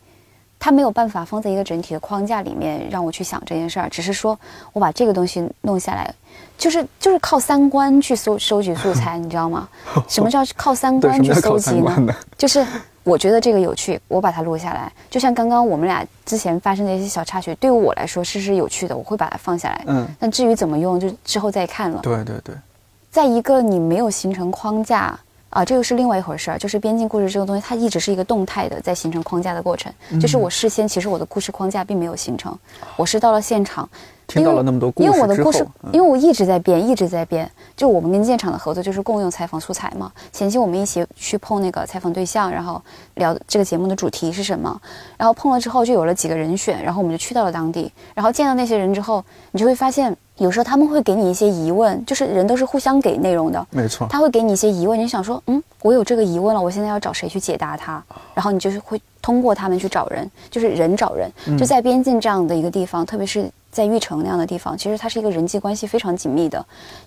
[0.59, 3.89] 它没有办法放在一个整体的框架里面让我去想这件事儿。
[3.91, 4.39] 只是说
[4.73, 6.15] 我把这个东西弄下来，
[6.57, 9.69] 就是就是靠三观去搜收集素材， 你知道吗？
[10.09, 12.15] 什么叫靠三，观去搜集呢？
[12.39, 12.65] 就是
[13.09, 14.93] 我觉得这个有趣，我把它录下来。
[15.09, 19.83] 就像刚刚我们俩之前发生的一些小插曲，对于我来说是是有趣的，我会把它放下来。
[19.87, 22.01] 嗯，但至于怎么用，就之后再看了。
[22.03, 22.55] 对对对，
[23.11, 25.19] 在一个你没有形成框架
[25.49, 26.59] 啊，这个是另外一回事儿。
[26.59, 29.91] 就是边境故事这个东西，它一直是一个动态的在形成框架的过程。
[30.11, 32.57] 嗯就是我事先其实我的故事框架并没有形成，
[32.97, 33.89] 我是到了现场，
[34.29, 37.51] 听到了那么多故因为事之后我的故事，，嗯因为我一直在变，一直在变。
[37.75, 40.13] 就我们跟现场的合作就是共用采访素材嘛。
[40.31, 42.81] 前期我们一起去碰那个采访对象，然后
[43.15, 44.81] 聊这个节目的主题是什么，
[45.17, 58.05] 然后碰了之后就有了几个人选，然后我们就去到了当地，然后见到那些人之后，你就会发现，有时候他们会给你一些疑问，就是人都是互相给内容的，没错，他会给你一些疑问，你想说，嗯，我有这个疑问了，我现在要找谁去解答它？
[58.35, 61.31] 然后你就是会通过他们去找人，就是人找人。
[61.57, 66.65] 就在边境这样的一个地方，特别是在玉城那样的地方，其实它是一个人际关系非常紧密的。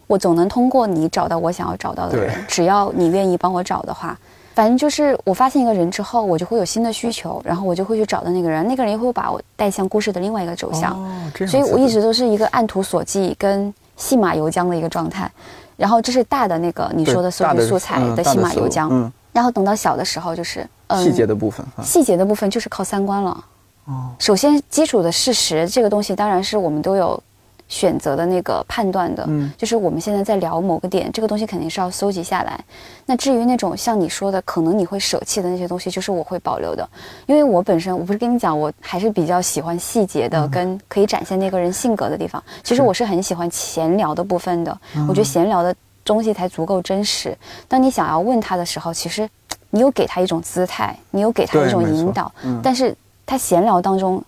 [0.07, 4.17] 我总能通过你找到我想要找到的人，只要你愿意帮我找的话。
[4.53, 10.93] 反正就是我发现一个人之后，我就会有新的需求，然后我就会去找到那个人，那个人也会把我带向故事的另外一个走向。
[10.93, 15.29] 哦，所以我一直都是一个按图索骥跟戏马游缰的一个状态。
[15.75, 23.43] 然后这是大的那个你说的搜大集素材的戏嗯大马游缰，嗯，然后等到小的时候就是嗯细节的部分啊，细节的部分就是靠三观了。
[23.91, 27.21] 哦，首先基础的事实这个东西当然是我们都有
[27.67, 29.51] 选择的那个判断的，嗯。
[29.57, 32.59] 就是我们现在在聊某个点，这个东西肯定是要搜集下来。
[33.05, 36.87] 那至于那种像你说的，可能你会舍弃的那些东西，就是我会保留的，
[37.27, 42.43] 因为我本身我不是跟你讲，我还是比较喜欢细节的，跟可以展现那个人性格的地方。
[42.63, 44.77] 其实我是很喜欢闲聊的部分的，
[45.07, 45.73] 我觉得闲聊的
[46.03, 47.37] 东西才足够真实。
[47.67, 49.29] 当你想要问他的时候，其实
[49.69, 52.59] 你有给他一种姿态，你有给他一种引导，嗯。
[52.61, 52.93] 但是
[53.31, 54.21] 他闲聊当中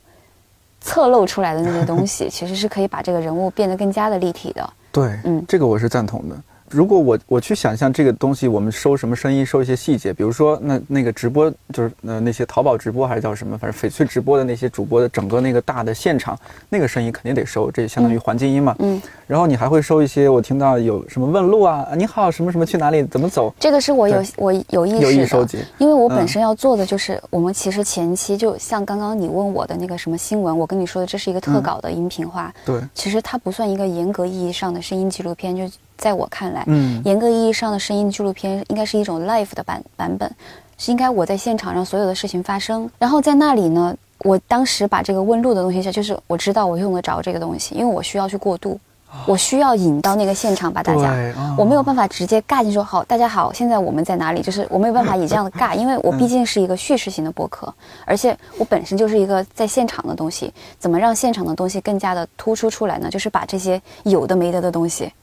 [0.79, 4.69] 侧露出来的那些东西， 其实是可以把这个人物变得更加的立体的。
[4.93, 6.37] 对，嗯这个我是赞同的。
[6.73, 16.37] 如果我我去想象这个东西，我们收什么声音，收一些细节，比如说那那个直播，就是呃那些淘宝直播还是叫什么，反正翡翠直播的那些主播的整个那个大的现场，
[16.69, 18.75] 那个声音肯定得收，这相当于环境音嘛。
[18.79, 25.59] 嗯，然后你还会收一些，我听到有什么问路啊，啊你好，什么什么去哪里，怎么走，这个是我有我有意识的，有意收集。
[25.77, 40.29] 因为我本嗯身要做的就是，我们其实前期就像刚刚你问我的那个什么新闻，我跟你说的这是一个特稿的音频化，对，其实它不算一个严格意义上的声音纪录片，就在我看来，嗯，严格意义上的声音纪录片应该是一种 live 的版版本，
[40.77, 48.79] 是应该我在现场让所有的事情发生，然后在那里呢，我当时把这个问路的东西，就是我知道我用得着这个东西，因为我需要去过渡，
[49.25, 51.13] 我需要引到那个现场把大家。
[51.37, 54.41] 哦我没有办法直接尬进说好，大家好，现在我们在哪里？
[54.41, 57.71] 就是我没有办法以这样的尬，因为我毕竟是一个叙事型的播客，
[58.05, 63.07] 而且我本身就是一个在现场的东西，怎么让现场的东西更加的突出出来呢？
[63.07, 65.13] 就是把这些有的没的的东西，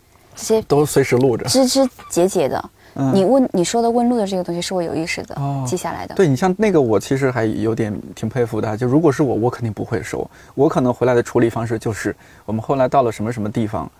[0.40, 1.44] 这些都随时录着。
[1.44, 6.14] 枝枝节节的，嗯你问你说的问路的这个东西是我有意识的、哦记下来的。
[6.14, 8.74] 对你像那个，我其实还有点挺佩服的啊。
[8.74, 10.28] 就如果是我，我肯定不会收。
[10.54, 13.90] 我可能回来的处理方式就是，我们后来到了什么什么地方，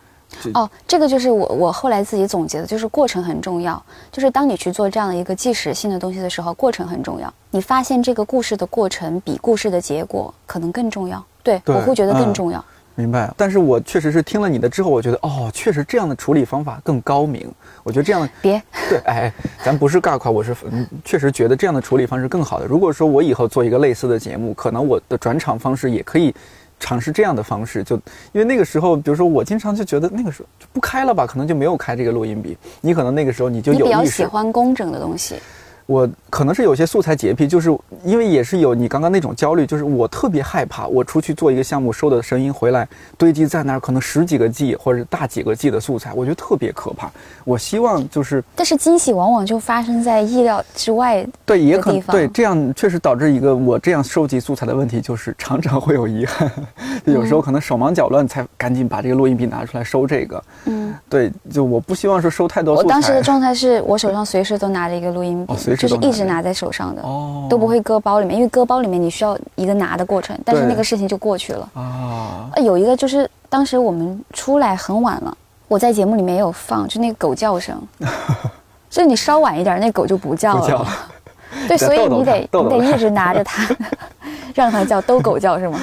[0.55, 3.81] 哦，这个就是我我后来自己总结的，就是过程很重要。
[4.11, 7.31] 就是当你去做这样的一个即时性的东西的时候，过程很重要。
[7.51, 11.23] 你发现这个故事的过程比故事的结果可能更重要。
[11.43, 12.65] 对对我会觉得更嗯重要。
[12.95, 13.33] 明白。
[13.37, 17.51] 但是我确实是听了你的之后，我觉得哦，确实这样的处理方法更高明。
[17.83, 19.33] 我觉得这样别，对，哎，
[19.65, 22.67] 咱不是尬夸，我是嗯，确实觉得这样的处理方式更好的。
[22.67, 26.35] 如果说我以后做一个类似的节目，可能我的转场方式也可以
[26.79, 27.97] 尝试这样的方式，就
[28.33, 32.57] 因为那个时候，比如说我经常就觉得那个时候就不开了吧，可能就没有开这个录音笔。
[32.81, 35.37] 你可能那个时候你就你比较喜欢工整的东西，
[35.91, 37.69] 我可能是有些素材洁癖，就是
[38.05, 42.87] 因为也是有你刚刚那种焦虑，就是我特别害怕，我出去做一个项目收的声音回来
[43.19, 47.11] 堆积在那儿，可能十几个 G 或者大几个 G 的素材，我觉得特别可怕。
[47.45, 51.27] 我希望就是但是惊喜往往就发生在意料之外。
[51.45, 56.49] 对，也可能对这样确实导致一个我这样收集素材的问题，就是常常会有遗憾，
[57.05, 60.45] 就有时候可能手忙脚乱才赶紧把这个录音笔拿出来收这个。
[60.67, 62.87] 嗯，对，就我不希望说收太多素材。
[62.87, 71.69] 我当时的状态是我手上随时都拿着一个录音笔，哦随时就是一直拿在手上的，哦都不会搁包里面，因为搁包里面你需要一个拿的过程，但是那个事情就过去了。
[71.75, 75.37] 啊，呃有一个就是当时我们出来很晚了，
[75.69, 77.81] 我在节目里面也有放，就那个狗叫声，
[78.91, 80.69] 所 以你稍晚一点，那狗就不叫了。
[80.69, 80.89] 叫了
[81.67, 83.75] 对，所以你得你得一直拿着它，
[84.55, 85.81] 让它叫逗狗叫是吗？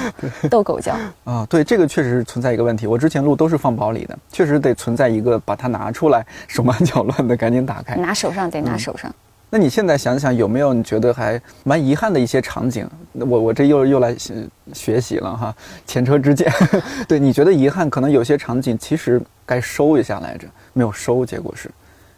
[0.48, 0.94] 逗狗叫。
[1.24, 2.86] 啊，对，这个确实是存在一个问题。
[2.86, 7.96] 我之前录都是放包里的，确实得存在一个把它拿出来，手忙脚乱的赶紧打开。
[7.96, 9.14] 拿手上得拿嗯手上。
[9.50, 12.86] 那你现在想想，有没有你觉得还蛮遗憾的一些场景？
[13.14, 14.34] 我我这又又来学
[14.74, 15.54] 学习了哈，
[15.86, 16.52] 前车之鉴。
[17.08, 21.70] 对，你觉得遗憾，可能有些场景其实该收一下来着，没有收，结果是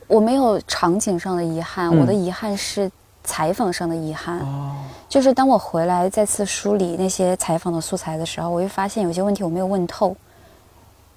[0.09, 2.91] 我没有场景上的遗憾，嗯我的遗憾是
[3.23, 4.41] 采访上的遗憾。
[4.41, 4.75] 哦，
[5.09, 10.17] 就是当我回来再次梳理那些采访的素材的时候，我会发现有些问题我没有问透。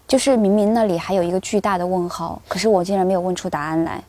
[0.05, 4.03] 就是明明那里还有一个巨大的问号，可是我竟然没有问出答案来。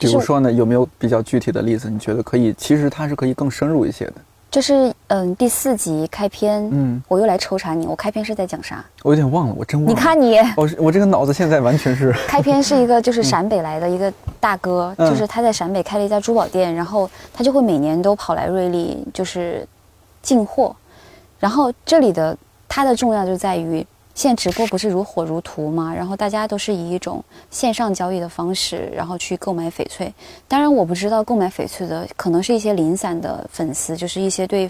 [0.00, 1.90] 就是比如说呢，有没有比较具体的例子？
[1.90, 2.52] 你觉得可以？
[2.54, 4.14] 其实它是可以更深入一些的。
[4.50, 8.84] 就是嗯，第四集开篇，嗯，我又来抽查你，我开篇是在讲啥？
[9.04, 9.92] 我有点忘了，我真忘了。
[9.92, 19.64] 你看你，我是我这个脑子现在完全是 开篇是一个就是陕北来的一个大哥，嗯就是他在陕北开了一家珠宝店，然后他就会每年都跑来瑞丽就是
[20.22, 20.74] 进货，
[21.38, 22.36] 然后这里的
[22.66, 23.86] 它的重要就在于。
[24.14, 25.94] 现在直播不是如火如荼吗？
[25.94, 30.12] 然后大家都是以一种线上交易的方式，然后去购买翡翠。
[30.46, 34.68] 当然，我不知道购买翡翠的可能是一些零散的粉丝，就是一些对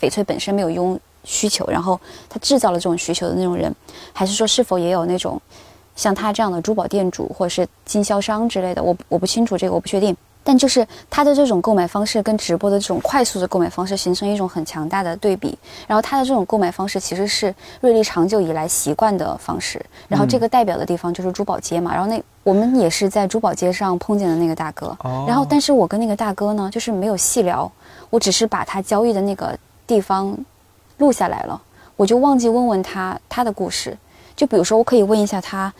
[0.00, 3.72] 翡翠本身没有用需求，然后他制造了这种需求的那种人，
[4.12, 5.40] 还是说是否也有那种
[5.94, 10.16] 像他这样的珠宝店主或者是经销商之类的，我我不清楚这个，我不确定。
[10.42, 15.56] 但就是他的这种购买方式跟直播的这种快速的购买方式形成一种很强大的对比。
[15.86, 19.84] 然后他的这种购买方式其实是瑞丽长久以来习惯的方式。
[20.08, 21.92] 然后这个代表的地方就是珠宝街嘛。
[21.92, 24.96] 然后那我们也是在珠宝街上碰见的那个大哥。
[25.02, 27.70] 哦然后但是我跟那个大哥呢，就是没有细聊，
[28.08, 30.36] 我只是把他交易的那个地方
[30.98, 31.60] 录下来了，
[31.96, 33.96] 我就忘记问问他他的故事。
[34.34, 35.70] 就比如说，我可以问一下他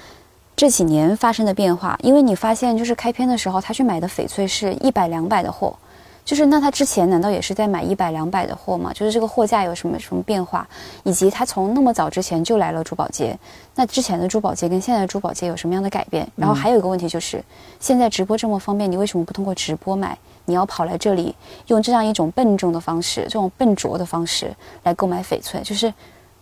[0.61, 5.75] 这几年发生的变化，因为你发现就是开篇的时候，他去买的翡翠是一百两百的货，
[6.23, 8.92] 就是那他之前难道也是在买一百两百的货吗？
[8.92, 10.68] 就是这个货架有什么什么变化，
[11.03, 13.35] 以及他从那么早之前就来了珠宝街，
[13.75, 16.29] 那之前的珠宝街跟现在的珠宝街有什么样的改变？
[16.37, 17.42] 然后还有一个问题就是，
[17.79, 20.14] 现在直播这么方便，你为什么不通过直播买？
[20.44, 21.35] 你要跑来这里
[21.68, 25.90] 用这样一种笨重的方式，这种笨拙的方式来购买翡翠，就是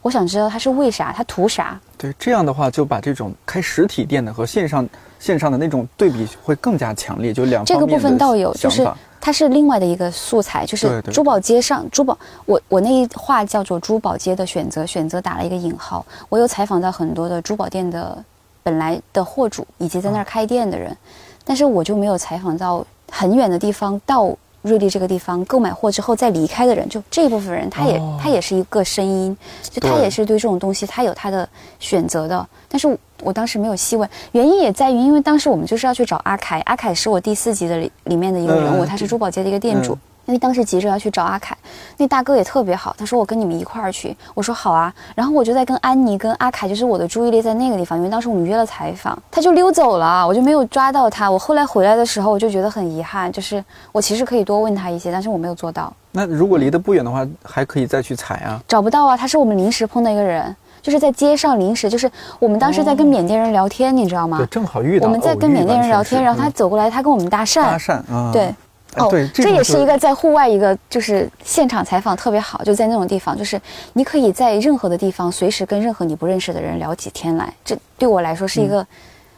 [0.01, 1.79] 我想知道他是为啥，他图啥？
[1.97, 8.89] 对这样的话，就把这种开实体店的和线上线上的那种对比会更加强烈，就两这个部分倒有，就是
[9.21, 16.07] 它是另外的一个素材，就是珠宝街上珠宝，我我那一话叫做珠宝街的选择，选择打了一个引号。
[16.29, 18.25] 我有采访到很多的珠宝店的
[18.63, 20.97] 本来的货主以及在那儿开店的人，
[21.45, 24.35] 但是我就没有采访到很远的地方到。
[24.69, 28.17] 瑞丽这个地方购买货之后再离开的人，就这一部分人，他也、哦。
[28.23, 31.49] 他也是一个声音，就他也是对这种东西他有他的
[31.81, 32.47] 选择的。
[32.69, 38.87] 但是我我当时没有细问，原因也在于，因为当时我们就是要去找阿凯，阿凯是我第四集的里里面的一个人物，嗯。
[38.87, 39.95] 他是珠宝街的一个店主。
[39.95, 41.57] 嗯因为当时急着要去找阿凯，
[41.97, 51.31] 那大哥也特别好，他说我跟你们一块儿去，我说好啊，然后我就在跟安妮跟阿凯，就是我的注意力在那个地方，因为当时我们约了采访，他就溜走了，我就没有抓到他。
[51.31, 58.61] 我后来回来的时候，我就觉得很遗憾，就是我其实可以多问他一些，但是我没有做到，那如果离得不远的话，还可以再去采啊。
[58.69, 59.17] 找不到啊。
[59.17, 64.47] 他是我们临时碰到一个人，就是在街上临时，就是我们当时在跟缅甸人聊天，你知道吗对，？
[64.49, 65.07] 正好遇到。
[65.07, 68.55] 我们在跟缅甸人聊天，然后他嗯走过来，他跟我们搭讪，搭讪啊，对。
[68.95, 73.61] 哎哦，对，这也是一个在户外一个就是现场采访特别好，就在那种地方，就是
[73.93, 78.87] 你可以在任何的地方随时跟任何你不认识的人聊起天来，这对我来说是一嗯个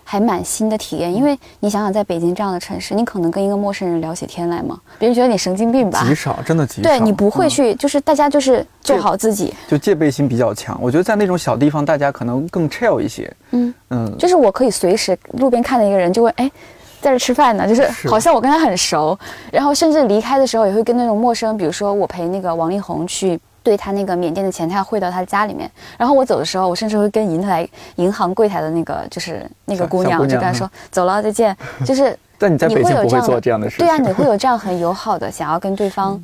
[0.04, 1.12] 还蛮新的体验。
[1.12, 4.80] 因为你想想，在北京这样的城市，你可能跟一个陌生人聊起天来吗？
[4.98, 6.04] 别人觉得你神经病吧？
[6.06, 6.88] 极少，真的极 少。
[6.88, 9.52] 对你不会嗯去，就是大家就是做好自己。
[9.68, 10.78] 就戒备心比较强。
[10.80, 13.32] 我觉得在那种小地方，大家可能更 chill 一些。
[13.50, 16.50] 嗯，嗯，就是我可以随时路边看到一个人就问，哎。
[17.00, 19.18] 在这吃饭呢，就是是好像我跟他很熟，
[19.50, 25.70] 然后甚至离开的时候也会跟那种陌生，比如说我陪那个王力宏去对他那个缅甸的钱，他要汇到他家里面。
[25.96, 33.78] 然后我走的时候，我甚至会跟银台银行柜台的那个就是那个姑娘，就跟他说走了再见，就是但你在北京不会会有这样的做这样的事。
[33.78, 36.22] 对啊，你会有这样很友好的想要跟对方，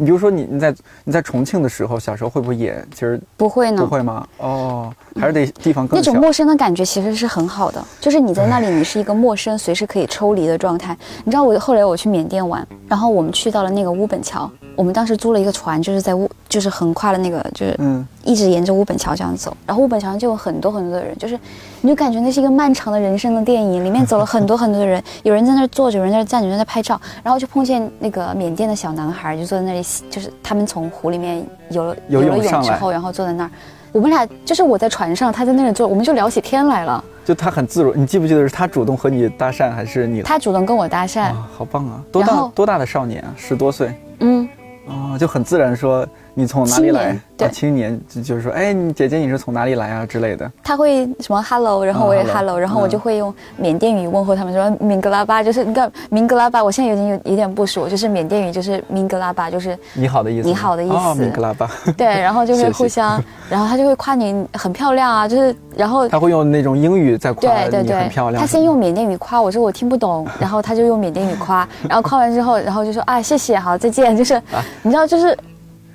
[0.00, 3.86] 你比如说你你在你在重庆的时候，小时候会不会也其实不会呢不？
[3.86, 4.26] 会吗？
[4.38, 6.22] 哦，还是得地方更小那种。
[6.22, 10.96] 陌生的感觉其实是很好的，就是你在那里，你是一个陌生、随时可以抽离的状态。
[11.22, 21.38] 你知道我后来我去缅甸玩，然后我们去到了那个乌本桥，我们当时租了一个船，就是在乌，就是横跨了那个，就是嗯，一直沿着乌本桥这样走，然后乌本桥上就有很多很多的人，就是
[21.80, 33.50] 你就感觉那是一个漫长的人生的电影，里面走了很多很多的人，有人在那儿坐着，有人在那儿站着，有人在拍照，然后就碰见那个缅甸的小男孩，就坐在那里，就是他们从湖里面游了游泳了泳之后，然后坐在那儿。
[33.92, 37.02] 我们俩就是我在船上，他在那里坐，我们就聊起天来了。
[37.24, 37.92] 就他很自如。
[37.94, 40.22] 你记不记得是他主动和你搭讪，还是你？
[40.22, 42.00] 他主动跟我搭讪，啊，好棒啊！
[42.12, 43.34] 多大多大的少年啊？
[43.36, 44.48] 十多岁嗯，
[44.88, 47.18] 啊，就很自然说你从哪里来？
[47.36, 50.50] 对啊，青年就就是说，哎，你姐姐你是从哪里来啊之类的。
[50.62, 68.40] 他会什么 hello，然后我也啊，hello，hello，、然后我嗯就会用缅甸语问候他们，说明格拉巴，就是你看明格拉巴，我现在已经有有点不熟，就是缅甸语就是明格拉巴，就是你好的意思，你好的意思哦，明格拉巴，对， 然后就会谢谢互相，然后他就会夸你很漂亮啊，就是然后他会用那种英语在夸你对对对很漂，亮。
[68.40, 74.40] 他先用缅甸语夸我说我听不懂， 然后他就用缅甸语夸，然后夸完之后，然后就说啊谢谢好再见，就是、
[74.82, 75.36] 你知道就是。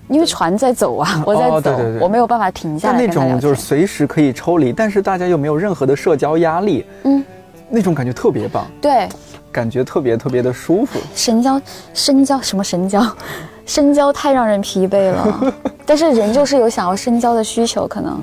[0.08, 7.24] 因为船在走啊，我在走，哦对对对我没有办法停下但那种就是随时可以抽离，但是大家又没有任何的社交压力，嗯，
[7.70, 9.10] 那种感觉特别棒，对，
[9.52, 11.00] 感觉特别特别的舒服。
[11.16, 11.60] 深交，
[11.94, 13.04] 深交什么深交？
[13.66, 15.54] 深交太让人疲惫了，
[15.88, 18.20] 但是人就是有想要深交的需求，可能。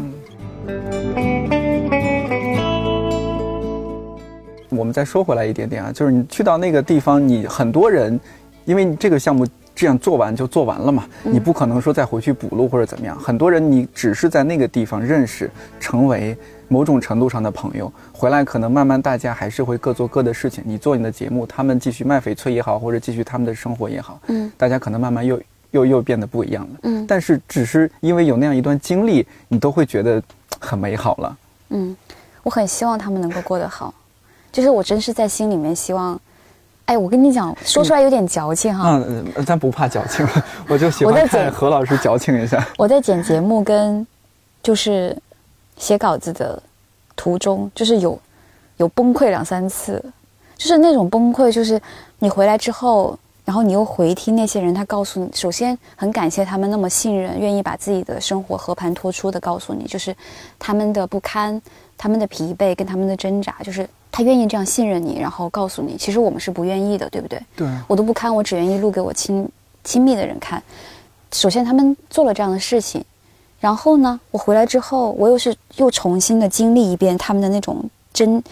[4.71, 8.19] 我们再说回来一点点啊，就是你去到那个地方，你很多人，
[8.65, 13.19] 因为你这个项目这样做完就做完了嘛，你不可能说再回去补录或者怎么样。
[13.19, 16.37] 很多人你只是在那个地方认识，成为
[16.69, 20.63] 某种程度上的朋友，回来可能慢慢大家还是会各做各的事情。
[20.67, 26.81] 你做你的节目，他们继续卖翡翠也好，或者继续他们的生活也好，嗯大家可能慢慢又又又变得不一样了。
[26.83, 30.23] 嗯但是只是因为有那样一段经历，你都会觉得
[30.61, 31.37] 很美好了。
[31.71, 31.97] 嗯，
[32.43, 33.93] 我很希望他们能够过得好，
[34.53, 36.21] 就是我真是在心里面希望。
[36.87, 39.03] 哎，我跟你讲，说出来有点矫情哈。
[39.09, 40.27] 嗯，呃咱不怕矫情，
[40.69, 42.67] 我就喜欢看何老师矫情一下。
[42.77, 44.07] 我在剪节目跟
[44.63, 45.17] 就是
[45.77, 46.61] 写稿子的
[47.17, 48.19] 途中，就是有
[48.79, 50.05] 有崩溃两三次，
[50.57, 51.81] 就是那种崩溃，就是
[52.19, 60.15] 你回来之后，然后你又回听那些人，他告诉你，首先很感谢他们那么信任，愿意把自己的生活和盘托出的告诉你，就是
[60.59, 61.61] 他们的不堪、
[62.03, 67.41] 他们的疲惫跟他们的挣扎，就是他愿意这样信任你，然后告诉你，其实我们是不愿意的，对不对？
[67.55, 69.49] 对，我都不看，我只愿意录给我亲
[69.85, 70.61] 亲密的人看。
[71.31, 73.05] 首先，他们做了这样的事情，
[73.61, 78.43] 然后呢，我回来之后，我又是又重新的经历一遍他们的那种真，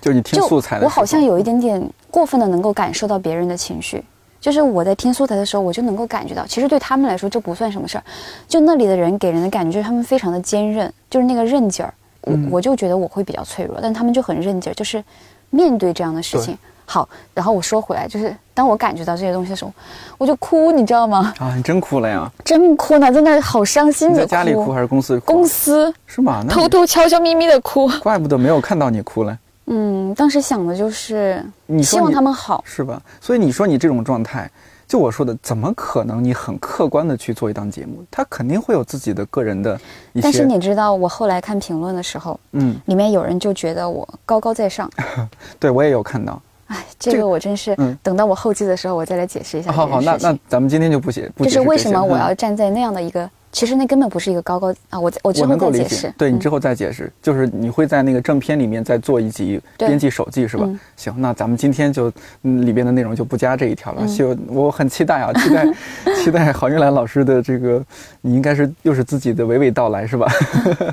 [0.00, 4.02] 就是你听就素材的时候，我好像有一点点过分的能够感受到别人的情绪。
[4.40, 8.02] 就是我在听素材的时候，我就能够感觉到，其实对他们来说这不算什么事儿。
[8.48, 11.94] 就那里的人给人的感觉就是他们非常的坚韧，就是那个韧劲儿。
[12.26, 15.02] 我、嗯我就觉得我会比较脆弱，但他们就很韧劲儿，就是
[15.50, 16.56] 面对这样的事情。
[16.88, 19.72] 好，然后我说回来，就是当我感觉到这些东西的时候，
[20.18, 21.34] 我就哭，你知道吗？
[21.38, 22.30] 啊，你真哭了呀？
[22.44, 25.32] 真哭呢，在那儿好伤心的在家里哭还是公司哭？
[25.32, 26.44] 公司是吗？
[26.48, 27.88] 偷偷悄悄咪咪的哭。
[28.02, 29.36] 怪不得没有看到你哭了。
[29.66, 32.62] 嗯，当时想的就是你希望他们好。
[32.64, 33.02] 是吧？
[33.20, 34.48] 所以你说你这种状态，
[34.88, 38.04] 就我说的，怎么可能你很客观的去做一档节目？
[38.10, 39.74] 他肯定会有自己的个人的
[40.12, 40.22] 一些。
[40.22, 44.88] 但是你知道，我后来看评论的时候，嗯，里面有人就觉得我高高在上。
[45.58, 46.40] 对我也有看到。
[46.68, 50.16] 哎，这这个个我真是嗯等到我后期的时候，我再来解释一下好好，那。
[50.20, 56.14] 那咱们今天就不写，不就是为什么我要嗯站在那样的一个，其实那根本不是一个高高啊，我我之后我能够理再解释。
[56.18, 60.64] 对你之后再解释，就是你会在那个正片里面再做一集编辑手记是吧？
[60.66, 64.02] 嗯行，那咱们今天就嗯里边的内容就不加这一条了。
[64.04, 65.66] 嗯就我很期待啊，期待
[66.22, 67.82] 期待郝云兰老师的这个，
[68.20, 70.30] 你应该是又是自己的娓娓道来是吧？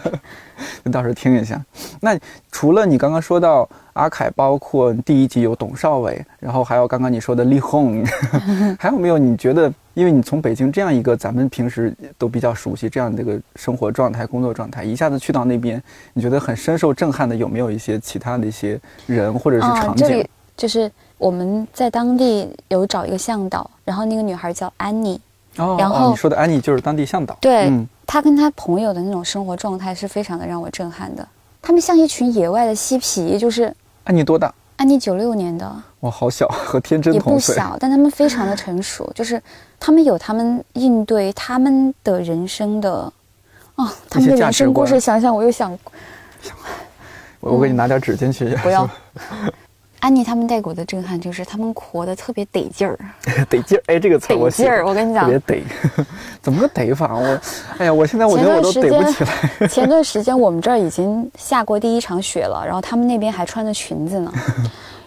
[0.84, 1.62] 你到时候听一下。
[2.00, 2.18] 那
[2.50, 8.06] 除了你刚刚说到阿凯，包括第一集有董少伟，然后还有刚刚你说的李红，
[8.80, 15.82] 还有没有你觉得，因为你从北京这样一个咱们平时都比较熟悉这样的一个生活状态、工作状态，一下子去到那边，
[16.14, 20.08] 你觉得很深受震撼的，有没有一些其他的一些人或者是啊，场景？
[20.08, 25.20] 这里就是我们在当地有找一个向导，然后那个女孩叫安妮，
[25.58, 31.28] 哦，然后哦你说的安妮就是当地向导，对嗯，她跟她朋友的那种生活状态是非常的让我震撼的。
[31.62, 33.74] 他们像一群野外的嬉皮，就是
[34.04, 34.54] 安妮多大？
[34.84, 37.56] 安妮九六年的，哇，好小， 和天真也同岁。
[37.56, 39.42] 不小，但他们非常的成熟，就是
[39.80, 42.92] 他们有他们应对他们的人生的，
[43.76, 45.72] 哦，他们的人生故事，想想我又想，
[47.40, 48.54] 我我给你拿点纸巾去。
[48.58, 48.90] 不要。
[50.04, 53.00] 安妮他们带给我的震撼就是他们活得特别得劲儿，
[53.50, 54.86] 得劲儿，哎，这个词得劲儿。
[54.86, 55.64] 我跟你讲特别，得，
[56.44, 57.16] 怎么个得法？
[57.16, 57.40] 我，
[57.78, 59.32] 哎呀，我现在我觉得我都得不起来。
[59.70, 64.30] 前段时间我们这儿已经下过第一场雪了，然后他们那边还穿着裙子呢。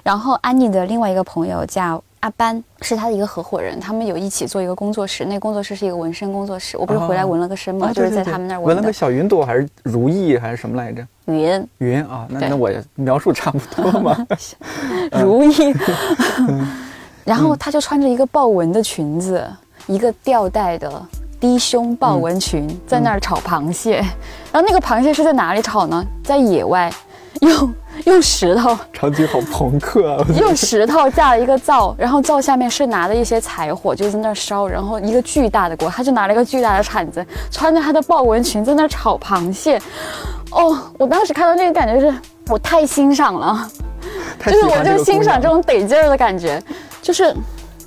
[0.03, 6.77] 然后安妮的另外一个朋友叫阿班，是他的一个合伙人，他们有一起做一个工作室，那工作室是一个纹身工作室。
[6.77, 7.87] 我不是回来纹了个身吗？
[7.87, 11.07] 啊就是在他们那儿纹了个小云朵，还是如意，还是什么来着？
[11.27, 14.27] 云云啊，那那我也描述差不多嘛。
[15.23, 15.73] 如意。
[17.25, 19.49] 然后他就穿着一个豹纹的裙子，
[19.87, 21.01] 一个吊带的
[21.39, 23.99] 低胸豹纹裙，在那儿炒螃蟹。
[24.53, 26.05] 然后那个螃蟹是在哪里炒呢？
[26.25, 26.93] 在野外，
[27.47, 27.75] 用
[28.05, 28.77] 用石头。
[28.93, 30.27] 场景好朋克啊！
[30.39, 39.81] 用石头架了一个灶，然后灶下面是拿了一些柴火，就在那烧，然后一个巨大的锅，他就拿了一个巨大的铲子，穿着他的豹纹裙在那炒螃蟹。
[40.53, 42.15] 哦，我当时看到那个感觉是，
[42.49, 43.69] 我太欣赏了，
[44.39, 46.63] 太就是我就欣赏这种得劲儿的感觉，
[47.03, 47.35] 就是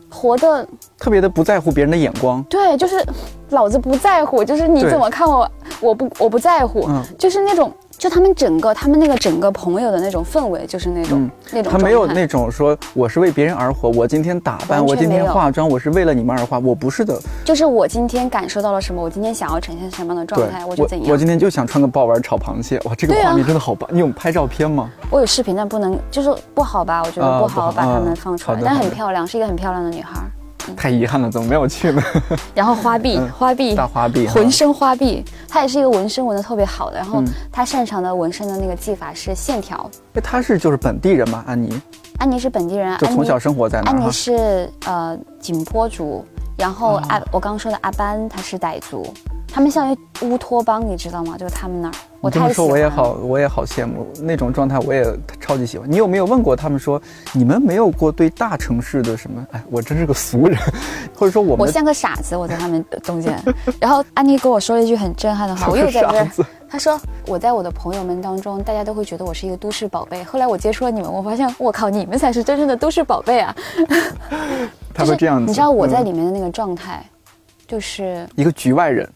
[0.09, 2.43] 活的特别的不在乎别人的眼光。
[2.43, 3.03] 对，就是
[3.49, 7.73] 老子不在乎，就是你怎么看我，我不我不在乎，嗯就是那种。
[7.99, 17.19] 就他们整个，他们那个整个朋友的那种氛围，就是那种、嗯那种他没有那种说我是为别人而活，我今天打扮，我今天化妆，我是为了你们而化，我不是的。
[17.43, 21.11] 就是我今天感受到了什么，我今天想要呈现什么样的状态，我就怎样。
[21.11, 23.89] 我今天就想穿个豹纹炒螃蟹，哇，这个画面真的好棒！
[23.91, 24.89] 你有拍照片吗？
[25.11, 27.03] 我有视频，但不能，就是不好吧？
[27.05, 30.21] 我觉啊得不好把它们放出来，但很漂亮，是一个很漂亮的女孩。
[30.75, 32.01] 太遗憾了，怎么没有去呢？
[32.55, 36.97] 然后花臂，嗯花臂，大花臂浑身花臂，他也是一个纹身纹的特别好的。
[36.97, 39.89] 然后他擅长的纹身的那个技法是线条。
[40.13, 41.81] 哎，他是就是本地人吗，安妮
[42.17, 44.11] 安妮是本地人，就从小生活在那儿安妮。
[44.11, 46.25] 是呃景颇族，
[46.57, 49.05] 然后哦阿、我刚刚说的阿班他是傣族，
[49.51, 51.37] 他们像乌托邦，你知道吗？
[51.37, 52.65] 就是他们那儿，我这么说。
[52.65, 55.05] 我也好，我也好羡慕那种状态，我也
[55.39, 55.89] 超级喜欢。
[55.89, 57.01] 你有没有问过他们说，
[57.33, 59.45] 你们没有过对大城市的什么？
[59.51, 60.57] 哎，我真是个俗人，
[61.15, 63.41] 或者说我们我像个傻子，我在他们中间。
[63.79, 66.45] 然后安妮跟我说了一句很震撼的话，我又在这儿傻子。
[66.71, 70.23] 她说我在我的朋友们当中，大家都会觉得我是一个都市宝贝。
[70.23, 73.55] 后来我接触了你们，我发现我靠，你们才是真正的都市宝贝啊！
[74.93, 75.47] 他会这样子。
[75.47, 77.03] 你知道我在嗯里面的那个状态，
[77.67, 79.09] 就是一个局外人，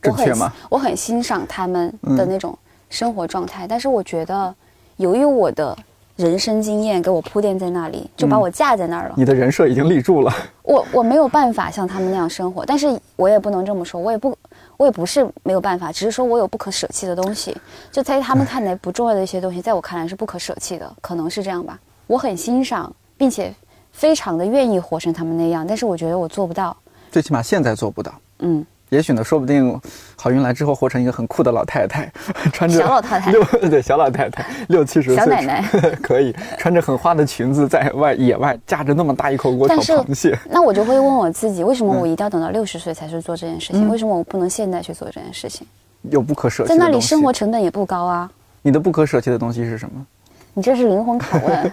[0.00, 0.52] 正确吗？
[0.68, 2.56] 我很欣赏他们的那种
[2.90, 4.54] 生活状态，但是我觉得
[4.96, 5.76] 由于我的
[6.16, 9.14] 人生经验给我铺垫在那里，就把嗯我架在那儿了。
[9.16, 10.32] 你的人设已经立住了。
[10.62, 14.36] 我我没有办法像他们那样生活，但是我也不能这么说，我也不
[14.76, 17.56] 我也不是没有办法，只是说我有不可舍弃的东西，
[17.92, 21.78] 就在他们看来不重要的一些东西，在我看来是不可舍弃的，可能是这样吧。
[22.06, 23.54] 我很欣赏，并且
[23.92, 26.76] 非常的愿意活成他们那样，但是我觉得我做不到。
[27.10, 28.12] 最起码现在做不到。
[28.40, 29.80] 嗯，也许呢，说不定
[30.16, 32.10] 好运来之后活成一个很酷的老太太，
[32.52, 35.62] 穿着小老太太六 对小老太太 六七十岁小奶奶
[36.02, 43.88] 可以穿着很花的裙子在外野外架着那么大一口锅炒螃蟹，那我就会问我自己，为什么嗯我一定要等到六十岁才去做这件事情？
[43.88, 45.66] 为什么我不能现在去做这件事情？
[46.10, 46.76] 有不可舍弃在。
[46.76, 48.30] 那里生活成本也不高啊。
[48.62, 50.06] 你的不可舍弃的东西是什么？
[50.54, 51.72] 你这是灵魂拷问，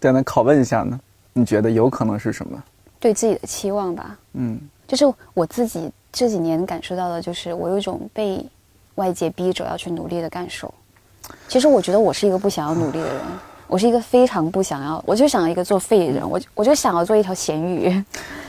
[0.00, 0.98] 对，那拷问一下呢？
[1.32, 2.62] 你觉得有可能是什么？
[3.00, 4.16] 对自己的期望吧。
[4.32, 5.04] 嗯，就是
[5.34, 8.42] 我自己这几年感受到的，就是我有一种被
[8.94, 10.72] 外界逼着要去努力的感受。
[11.48, 13.16] 其实我觉得我是一个不想要努力的人，
[13.66, 17.88] 我是一个非常不想要，我就想要一个做废人，我我就想要做一条咸鱼，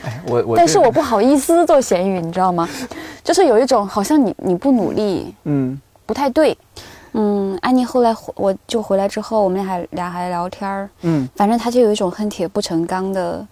[0.04, 2.68] 哎，我我但是我不好意思做咸鱼，你知道吗？
[3.24, 6.56] 就是有一种好像你你不努力嗯不太对。
[7.18, 13.44] 嗯，安妮后来我就回来之后，我们俩还俩还聊天儿，嗯，反正他就有一种恨铁不成钢的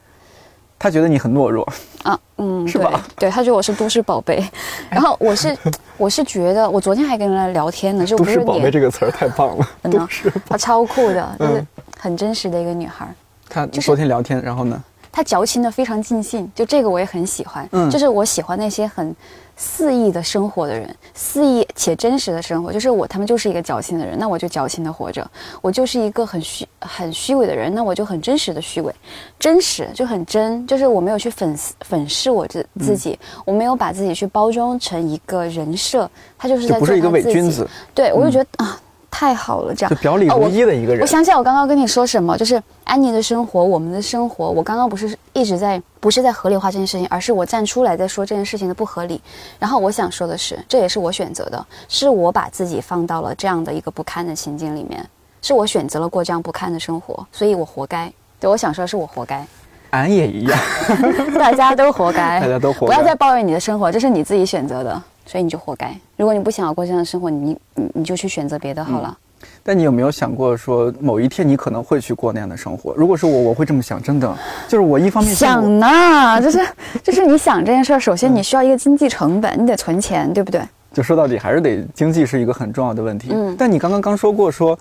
[0.78, 1.66] 他觉得你很懦弱，
[2.02, 4.44] 啊，嗯， 是吧对，对他觉得我是都市宝贝，
[4.90, 5.56] 然后我是
[5.96, 10.08] 我是觉得，我昨天还跟人家聊天呢，就都不是宝贝这个词儿太棒了，真 的。
[10.48, 11.66] 她超酷的，就是嗯
[11.98, 13.14] 很真实的一个女孩儿。
[13.48, 14.82] 他就是昨天聊天，然后呢？
[15.12, 17.66] 她矫情的非常尽兴，就这个我也很喜欢。
[17.72, 19.14] 嗯就是我喜欢那些很
[19.56, 22.72] 肆意的生活的人，肆意且真实的生活。
[22.72, 25.22] 就是我他们就是一个矫情的人，那我就矫情的活着；
[25.62, 28.94] 我就是一个很虚很虚伪的人，那我就很真实的虚伪。
[29.38, 38.80] 真实就很真，就是我没有去粉饰粉饰我自自己，我没有把自己去包装成一个人设，他就是不是一个伪君子，对我就觉得、啊，
[39.16, 41.00] 太好了，这样就表里如一的一个人。
[41.00, 44.50] 我想起来，我刚刚跟你说什么，就是安妮的生活，我们的生活。
[44.50, 49.22] 我刚刚不是一直在，不是在合理化这件事情，而是我站出来在说这件事情的不合理。
[49.60, 55.08] 然后我想说的是，这也是我选择的，是我把自己放到了这样的一个不堪的情境里面，
[55.40, 58.12] 是我选择了过这样不堪的生活，所以我活该。
[58.40, 59.46] 对我想说的，是我活该，
[59.90, 60.58] 俺也一样，
[61.38, 62.86] 大家都活该， 大家都活该。
[62.88, 65.94] 不要再抱怨你的生活，这是你自己选择的，所以你就活该。
[66.16, 69.16] 如果你不想要过这样的生活，你你你就去选择别的好了。
[69.62, 72.94] 但你有没有想过，说某一天你可能会去过那样的生活？
[72.94, 74.34] 如果是我，我会这么想，真的，
[74.68, 76.66] 就是我一方面想呢， 就是
[77.02, 80.62] 就是你想这件事儿，首先你需要一个经济成本，你得存钱，对不对？
[80.92, 83.30] 就说到底还是得经济是一个很重要的问题。
[83.32, 84.78] 嗯，但你刚刚刚说过说，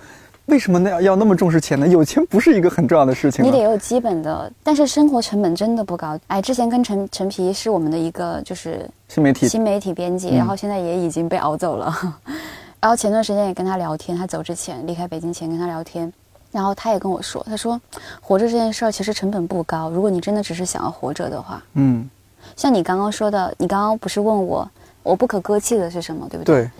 [0.47, 1.87] 为什么那要那么重视钱呢？
[1.87, 3.43] 有钱不是一个很重要的事情。
[3.45, 6.19] 你得有基本的，但是生活成本真的不高。
[6.27, 11.95] 哎，之前跟陈陈皮是我们的一个就是新媒体新媒体编辑，然后现在也已经被熬走了。
[12.81, 16.11] 然后前段时间也跟他聊天，他走之前离开北京前跟他聊天，
[16.51, 17.79] 然后他也跟我说，他说
[18.19, 22.09] 活着这件事儿其实成本不高，如果你真的只是想要活着的话，嗯，
[22.57, 24.69] 像你刚刚说的，你刚刚不是问我
[25.03, 26.63] 我不可割弃的是什么，对不对？
[26.63, 26.71] 对，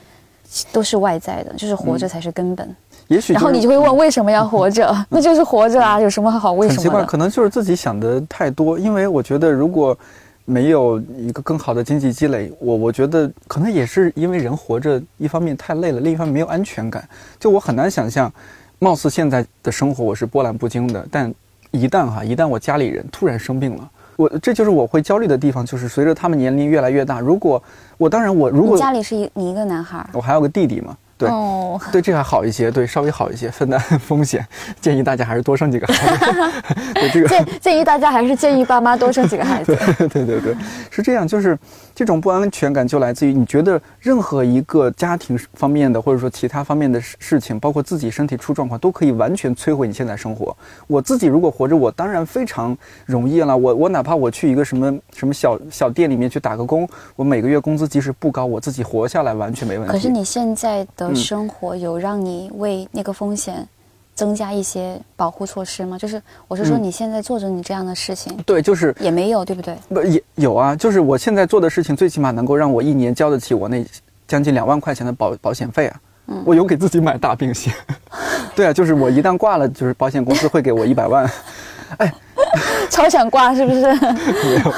[0.73, 2.75] 都是外在的，就是活着才是根本。
[3.13, 4.93] 也许，然后你就会问为什么要活着？
[5.09, 6.77] 那就是活着啊，有什么好为什么？
[6.77, 9.97] 很奇怪，可能就是自己想的太多，因为我觉得如果。
[10.45, 17.01] 没有一个更好的经济积累，我我觉得可能也是因为人活着，一方面太累了，另一方面没有安全感。
[17.39, 18.29] 就我很难想象，
[18.77, 21.33] 貌似现在的生活我是波澜不惊的，但
[21.71, 25.65] 一旦哈，一旦我家里人突然生病了，我这就是我会焦虑的地方。
[25.65, 27.63] 就是随着他们年龄越来越大，如果
[27.97, 30.97] 我当然我如果家里是一你一个男孩，我还有个弟弟嘛。
[31.29, 34.45] 对，对，这还好一些，对，稍微好一些，分担 风险。
[34.81, 36.33] 建议大家还是多生几个孩子。
[36.93, 39.75] 对，这个建建议大家还是建议爸妈多生几个孩子。
[39.97, 40.55] 对对对对，
[40.89, 41.57] 是这样，就是
[41.95, 50.55] 这种不安全感就来自于你觉得任何一个家庭方面的或者说其他方面的事事情，包括自己身体出状况，都可以完全摧毁你现在生活。
[50.87, 53.55] 我自己如果活着，我当然非常容易了。
[53.55, 59.91] 我我哪怕我去一个什么什么小小店里面去打个工，我每个月工资即使不高，我自己活下来完全没问题。
[59.91, 61.12] 可是你现在的。
[61.15, 63.67] 生活有让你为那个风险
[64.15, 65.97] 增加一些保护措施吗？
[65.97, 69.75] 就是我是说，你现在做着你这样的事情，对，就是也没有，对不对？
[69.89, 70.75] 不也有啊？
[70.75, 73.85] 就是我现在做的事情，最起码能够让我一年交得起我那
[74.27, 75.99] 将近两万块钱的保保险费啊。
[76.27, 77.73] 嗯，我有给自己买大病险。
[78.55, 81.29] 对啊，就是我一旦挂了，就是保险公司会给我一百万。
[81.97, 82.13] 哎。
[82.89, 83.81] 超想挂是不是？
[83.81, 84.73] 没有。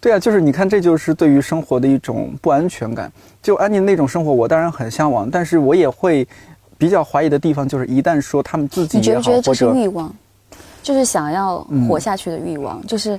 [0.00, 3.10] 对啊，就是你看，这就是对于生活的一种不安全感。
[3.42, 6.26] 就安妮那种生活，我当然很向往，但是我也会
[6.76, 10.14] 比较怀疑的地方，就是一旦说他们自己，你觉不觉得这是欲望？
[10.82, 13.18] 就是想要活下去的欲望，就是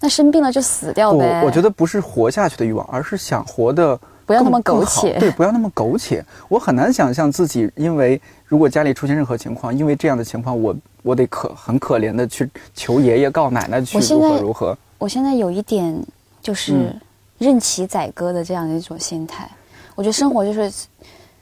[0.00, 1.42] 那生病了就死掉呗。
[1.44, 3.98] 我觉得不是活下去的欲望，而是想活的。
[4.26, 6.22] 不要那么苟且，对，不要那么苟且。
[6.48, 14.76] 我很难想象自己，因为如果家里出现任何情况，因为这样的情况，我我得可很可怜的去求爷爷告奶奶去如何如何。
[14.98, 15.96] 我现在有一点
[16.42, 16.94] 就是
[17.38, 19.48] 任其宰割的这样的一种心态，
[19.94, 20.70] 我觉得生活就是。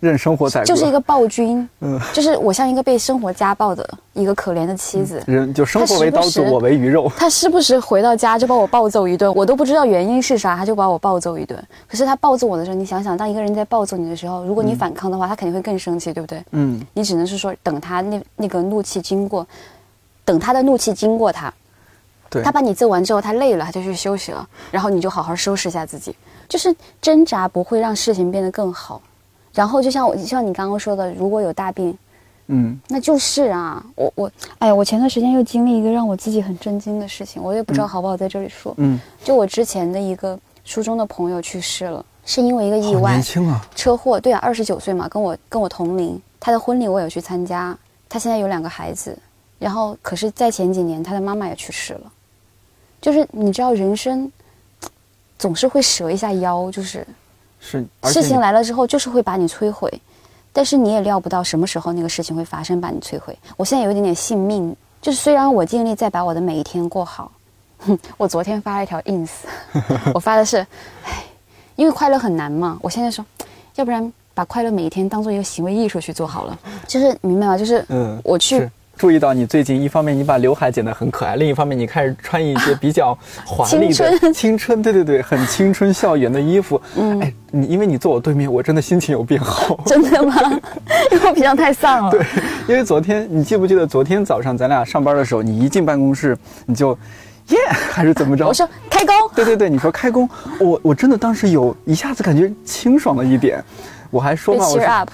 [0.04, 5.22] 任生活宰割，就是一个暴君， 嗯，就是我像一个被生活家暴的一个可怜的妻子。
[5.26, 7.10] 人就生活为刀俎，我为鱼肉。
[7.16, 11.60] 他时不时回到家就把我暴揍一顿，我都不知道原因是啥，他就把我暴揍一顿。
[11.88, 16.44] 可是他暴揍我的时候，你想想，当一个人在暴揍你的时候，如果你反抗的话，他肯定会更生气，对不对？
[16.50, 19.46] 嗯，你只能是说等他那那个怒气经过，
[20.24, 21.52] 等他的怒气经过他，
[22.28, 26.14] 对，他把你揍完之后，他累了，他就去休息了，然后你就好好收拾一下自己。
[26.46, 29.00] 就是挣扎不会让事情变得更好。
[29.54, 31.96] 然后就像我，就像你刚刚说的，如果有大病，
[32.48, 47.76] 嗯，那就是啊，我我，哎呀，我前段时间又经历一个让我自己很震惊的事情，我也不知道好不好在这里说，嗯，就我之前的一个初中的朋友去世了，是因为一个意外，年轻啊，车祸，对啊，二十九岁嘛，跟我跟我同龄，他的婚礼我有去参加，
[48.08, 49.16] 他现在有两个孩子，
[49.58, 52.12] 然后可是，在前几年他的妈妈也去世了，
[53.00, 54.30] 就是你知道人生
[55.38, 57.06] 总是会折一下腰，就是。
[57.66, 59.90] 是事情来了之后，就是会把你摧毁，
[60.52, 63.36] 但是你也料不到什么时候那个事情会发生，把你摧毁。
[63.56, 67.32] 我现在有一点点信命，就是虽然我尽力在把我的每一天过好，
[68.18, 69.30] 我昨天发了一条 ins，
[70.14, 70.58] 我发的是，
[71.04, 71.24] 唉，
[71.76, 72.78] 因为快乐很难嘛。
[72.82, 73.24] 我现在说，
[73.76, 77.56] 要不然把快乐每一天当做一个行为艺术去做好了，就是明白吗？
[77.56, 78.70] 就是嗯，我去。
[78.96, 86.80] 注意到你最近一方面你把刘海剪得很可爱，另一方面你开始穿一些比较华丽的青春，对对对，很青春校园的衣服。
[86.96, 89.78] 嗯，哎，你因为你坐我对面，我真的心情有变好。
[89.84, 90.34] 真的吗？
[91.10, 92.10] 因为我平常太丧了。
[92.10, 92.24] 对，
[92.68, 96.96] 因为昨天你记不记得昨天早上咱俩上班的时候，你一进办公室你就
[97.48, 98.46] 耶还是怎么着？
[98.46, 99.14] 我说开工。
[99.34, 100.28] 对对对，你说开工，
[100.60, 103.62] 我我真的当时有一下子感觉清爽了一点。
[104.10, 105.06] 我还说嘛，我说。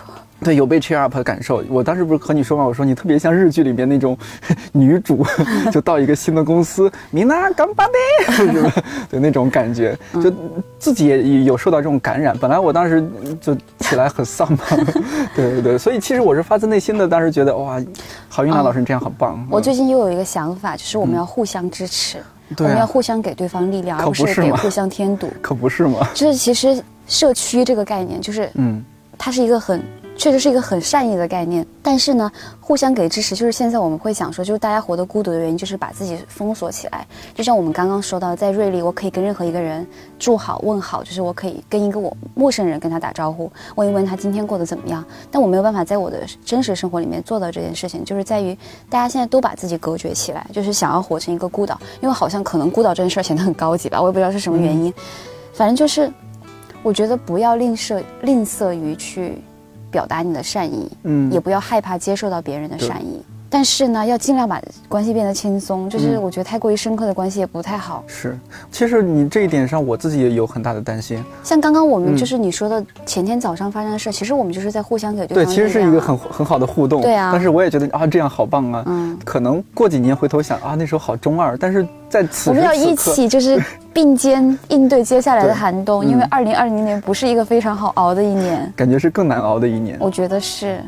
[0.42, 1.62] 对，有被 cheer up 的感受。
[1.68, 2.64] 我当时不是和你说吗？
[2.64, 4.16] 我说你特别像日剧里面那种
[4.72, 5.24] 女主，
[5.70, 8.72] 就到一个新的公司，米娜干巴的， 是吧？
[9.10, 10.32] 对那种感觉，就
[10.78, 12.36] 自己也有受到这种感染。
[12.38, 13.06] 本来我当时
[13.40, 14.58] 就起来很丧嘛，
[15.36, 15.78] 对对对。
[15.78, 17.80] 所以其实我是发自内心的，当时觉得哇，
[18.28, 19.46] 郝云娜老师你这样很棒。
[19.50, 22.18] 我最近又有一个想法，就是我们要互相支持，
[22.58, 25.30] 我们要互相给对方力量，而不是给互相添堵。
[25.42, 26.06] 可不是吗？
[26.14, 28.82] 就是其实社区这个概念，就是嗯，
[29.18, 29.82] 它是一个很。
[30.20, 37.06] 确实是一个很善意的概念，但是呢，互相给支持，就是现在我们会想说，就是大家活得孤独的原因，就是把自己封锁起来。
[37.34, 39.86] 就像我们刚刚说到，在瑞丽，我可以跟任何一个人
[40.18, 45.02] 住好、问好，就是我可以跟一个我陌生人跟他打招呼，问一问他今天过得怎么样。
[45.30, 48.54] 但我没有办法在我的真实生活里面做到这件事情，就是在于
[48.90, 54.92] 大家现在都把自己隔绝起来，就是想要活成一个孤岛，因为好像可能孤岛这件事显得很高级吧，我也不知道是什么原因。
[55.54, 56.12] 反正就是，
[56.82, 59.42] 我觉得不要吝啬吝啬于去。
[59.90, 65.90] 表达你的善意，嗯，也不要害怕接受到别人的善意，但是呢，要尽量把关系变得轻松。
[65.90, 68.04] 就是我觉得太过于深刻的关系也不太好。
[68.06, 68.38] 是，
[68.70, 71.22] 其实你这一点上，我自己也有很大的担心。
[71.42, 75.44] 像刚刚我们就是你说的前天早上发生的事，其实我们就是在互相给对方。
[75.44, 77.02] 对，其实是一个很很好的互动。
[77.02, 77.30] 对啊。
[77.32, 78.84] 但是我也觉得啊，这样好棒啊。
[78.86, 79.18] 嗯。
[79.24, 81.58] 可能过几年回头想啊，那时候好中二。
[81.58, 83.60] 但是在此我们要一起就是
[83.92, 89.96] 并肩应对接下来的寒冬，因为二零二零年不是一个非常好熬的一年，感觉是更难熬的一年。
[90.00, 90.80] 我觉得是，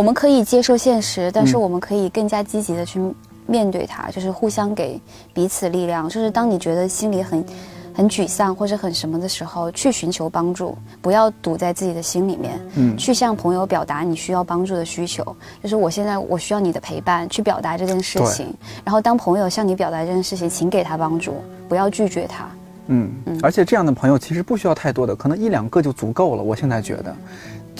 [0.00, 2.98] 我们可以接受现实，但是我们可以更加积极的去
[3.46, 4.98] 面对它，就是互相给
[5.34, 6.08] 彼此力量。
[6.08, 7.44] 就是当你觉得心里很
[7.92, 15.22] 很沮丧或者很什么的时候，去寻求帮助，不要堵在自己的心里面，嗯，去向朋友表达你需要帮助的需求。
[15.62, 18.46] 就是我现在我需要你的陪伴，去表达这件事情。
[18.82, 21.34] 然后当朋友向你表达这件事情，请给他帮助，
[21.68, 22.48] 不要拒绝他。
[22.86, 26.42] 嗯，而且这样的朋友其实不需要太多的，可能一两个就足够了。
[26.42, 27.14] 我现在觉得，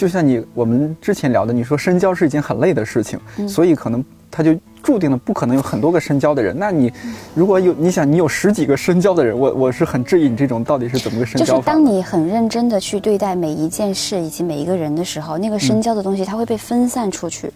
[0.00, 6.56] 就像你我们之前聊的，你说深交是一件很累的事情，所以可能他就注定了不可能有很多个深交的人。
[6.58, 6.90] 那你
[7.34, 11.52] 如果有你想你有十几个深交的人，我我是很质疑你这种到底是怎么个深交法。
[11.52, 17.52] 就是当你很认真的去对待每一件事以及每一个人的时候，那个深交的东西它会被分散出去。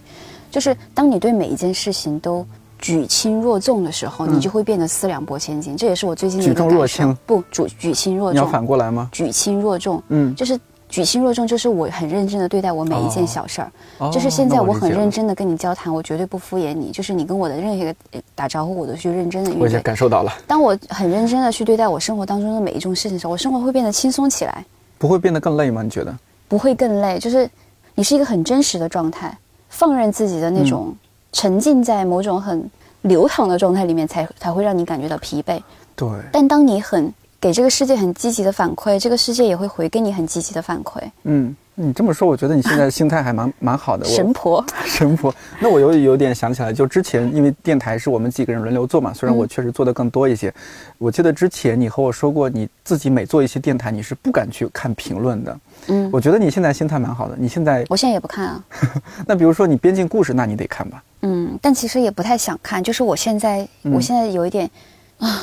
[0.51, 2.47] 就是当你对每一件事情都。
[2.81, 5.75] 举轻若重的时候，你就会变得思量拨千斤。
[5.75, 6.69] 这也是我最近的一个感受。
[6.69, 8.35] 举重若轻，不举举轻若重。
[8.35, 9.09] 你要反过来吗？
[9.11, 10.59] 举轻若重，嗯，就是
[10.95, 14.11] 举轻若重，就是我很认真的对待我每一件小事儿。
[14.13, 16.93] 就是现在我很认真的跟你交谈，我绝对不敷衍你。
[16.93, 17.93] 就是你跟我的任何一个
[18.33, 19.53] 打招呼，我都去认真的。
[19.59, 20.33] 我已经感受到了。
[20.47, 24.65] 当我很认真的去对待我生活当中的每一种事情的时候，我生活会变得轻松起来。
[24.97, 25.83] 不会变得更累吗？
[25.83, 26.17] 你觉得？
[26.47, 27.51] 不会更累，就是
[27.97, 29.37] 你是一个很真实的状态，
[29.71, 30.95] 放任自己的那种，
[31.33, 32.71] 沉浸在某种很。
[33.05, 35.61] 流淌的状态里面，才才会让你感觉到疲惫。
[35.95, 36.09] 对。
[36.33, 37.13] 但当你很
[37.45, 40.99] 给这个世界很积极的反馈，这个世界也会回给你很积极的反馈。
[41.25, 44.07] 嗯，你这么说，我觉得你现在心态还蛮 蛮好的。
[44.07, 45.35] 神婆， 神婆。
[45.61, 50.51] 那我有有点想起来，就之前因为电台是我们几个人轮流做嘛，虽然我确实做的更多一些。
[50.97, 55.59] 我记得之前你和我说过，你自己每做一些电台，你是不敢去看评论的。
[55.89, 56.09] 嗯。
[56.11, 57.37] 我觉得你现在心态蛮好的。
[57.39, 57.85] 你现在？
[57.91, 58.65] 我现在也不看啊。
[59.29, 61.05] 那比如说你编进故事，那你得看吧。
[61.21, 62.83] 嗯，但其实也不太想看。
[62.83, 64.71] 就是我现在，我现在有一点
[65.19, 65.43] 啊，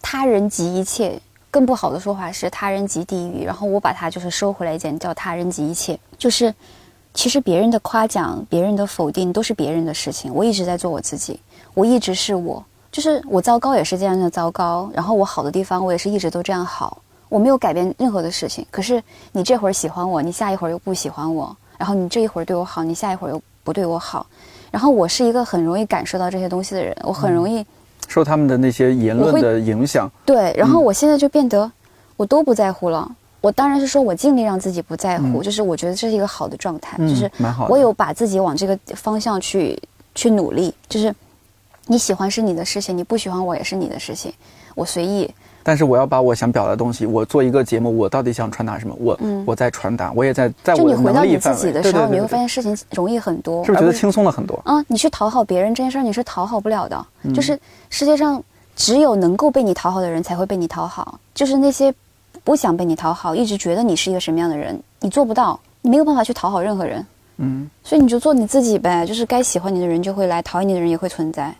[0.00, 1.20] 他人及一切，
[1.50, 3.44] 更不好的说法是他人即地狱。
[3.44, 5.98] 然后我把它就是收回来一点，叫他人即一切。
[6.18, 6.54] 就是
[7.12, 10.32] 其实别人的夸奖、别人的否定都是别人的事情。
[10.34, 11.40] 我一直在做我自己，
[11.74, 12.64] 我一直是我。
[12.92, 17.02] 就是我糟糕也是这样的糟糕，然后我好的地方我也是一直都这样好。
[17.28, 18.66] 我没有改变任何的事情。
[18.70, 21.56] 可是你这会儿喜欢我，你下一会儿又不喜欢我。
[21.78, 24.26] 然后你这一会儿对我好，你下一会儿又不对我好。
[24.70, 27.64] 然后我是一个很容易感受到这些东西的人，我很容易
[28.10, 30.10] 受他们的那些言论的影响。
[30.26, 31.70] 对，然后我现在就变得
[32.16, 33.08] 我都不在乎了。
[33.40, 37.30] 我当然是说我尽力让自己不在乎，就是我觉得这是一个好的状态，就是
[37.68, 39.80] 我有把自己往这个方向去
[40.16, 40.74] 去努力。
[40.88, 41.14] 就是
[41.86, 44.32] 你喜欢是你的事情，你不喜欢我也是你的事情，
[44.74, 45.32] 我随意。
[45.62, 48.94] 但是我要把我想表达的东西，我做一个节目，我到底想传达什么？
[48.98, 51.72] 我我在传达，我也在在我的能力范围。
[51.72, 54.60] 的时候，你会发现事情容易很多，是不是觉得轻松了很多？
[54.64, 57.06] 啊，你去讨好别人这件事儿，你是讨好不了的。
[57.34, 57.58] 就是
[57.90, 58.42] 世界上
[58.74, 61.92] 只有能够被你讨好的人才会被你讨好，就是那些
[62.42, 67.06] 不想被你讨好，一直觉得你是一个什么样的人，你做不到，你没有办法去讨好任何人。
[67.42, 71.54] 嗯，所以你就做你自己呗，就是该喜欢你的人就会来，讨厌你的人也会存在。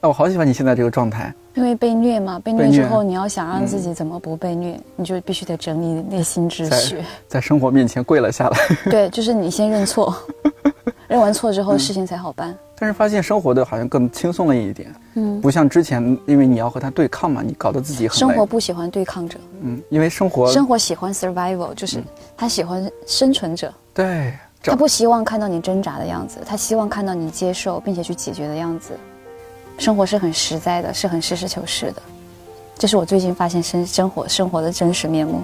[0.00, 1.32] 啊，我好喜欢你现在这个状态。
[1.54, 8.58] 因为被虐嘛，被虐之后，你要想让自己怎么不被虐，你就必须得整理内心秩序，在生活面前跪了下来。
[8.84, 10.14] 对，就是你先认错，
[11.08, 12.56] 认完错之后，事情才好办。
[12.78, 18.16] 但是发现生活的好像更轻松了一点，嗯，不像之前，因为你要和他对抗嘛，你搞得自己很。
[18.16, 22.00] 生活不喜欢对抗者，嗯，因为生活生活喜欢 survival，就是
[22.36, 23.72] 他喜欢生存者。
[23.92, 24.32] 对。
[24.60, 28.92] 他不希望看到你挣扎的样子，他希望看到你接受并且去解决的样子。
[29.78, 32.02] 生活是很实在的，是很实事求是的，
[32.76, 35.40] 这是我最近发现生生活生活的真实面目。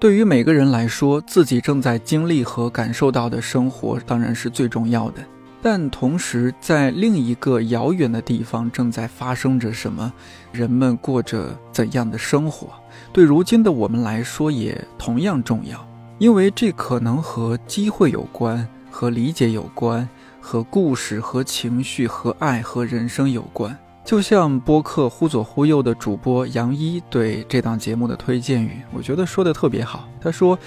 [0.00, 5.22] 对于每个人来说，自己正在经历和感受到的生活当然是最重要的。
[5.60, 10.12] 但同时，在另一个遥远的地方正在发生着什么，
[10.52, 12.68] 人们过着怎样的生活，
[13.12, 15.86] 对如今的我们来说也同样重要。
[16.18, 20.08] 因为这可能和机会有关，和理解有关，
[20.40, 23.76] 和故事、和情绪、和爱、和人生有关。
[24.04, 30.08] 就像播客忽左忽右的主播杨一对这档节目的推荐语，我觉得说的特别好。
[30.20, 30.58] 他说：“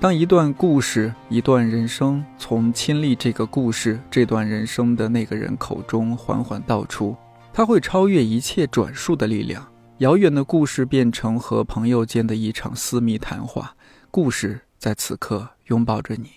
[0.00, 7.16] 当一段故事、一段人生从亲历这个故事、这段人生的那个人口中缓缓道出，
[7.52, 9.66] 它会超越一切转述的力量。
[9.98, 13.74] 遥远的故事变成和朋友间的一场私密谈话，
[14.08, 16.30] 故事在此刻拥抱着你。”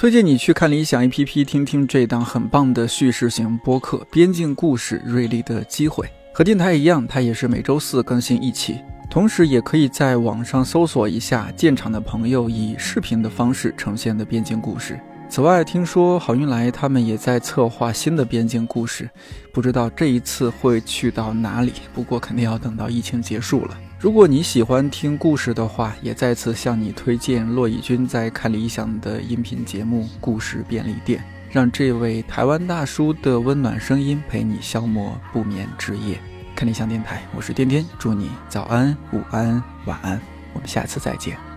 [0.00, 6.06] 推荐你去看理想 APP，听听这档很棒的叙事型播客《边境故事：锐利的机会》。
[6.32, 8.80] 和电台一样，它也是每周四更新一期。
[9.10, 14.98] 同时，也可以在网上搜索一下建厂的朋友以视频的方式呈现的边境故事。
[15.28, 19.06] 此外，听说好运来他们也在策划新的边境故事，
[19.52, 21.74] 不知道这一次会去到哪里。
[21.92, 23.76] 不过，肯定要等到疫情结束了。
[24.00, 31.20] 如果你喜欢听故事的话，也再次向你推荐骆以军在看理想的音频节目《故事便利店》，
[31.50, 36.18] 让这位台湾大叔的温暖声音陪你消磨不眠之夜。
[36.56, 40.18] 看理想电台，我是天天，祝你早安、午安、晚安，
[40.54, 41.49] 我们下次再见。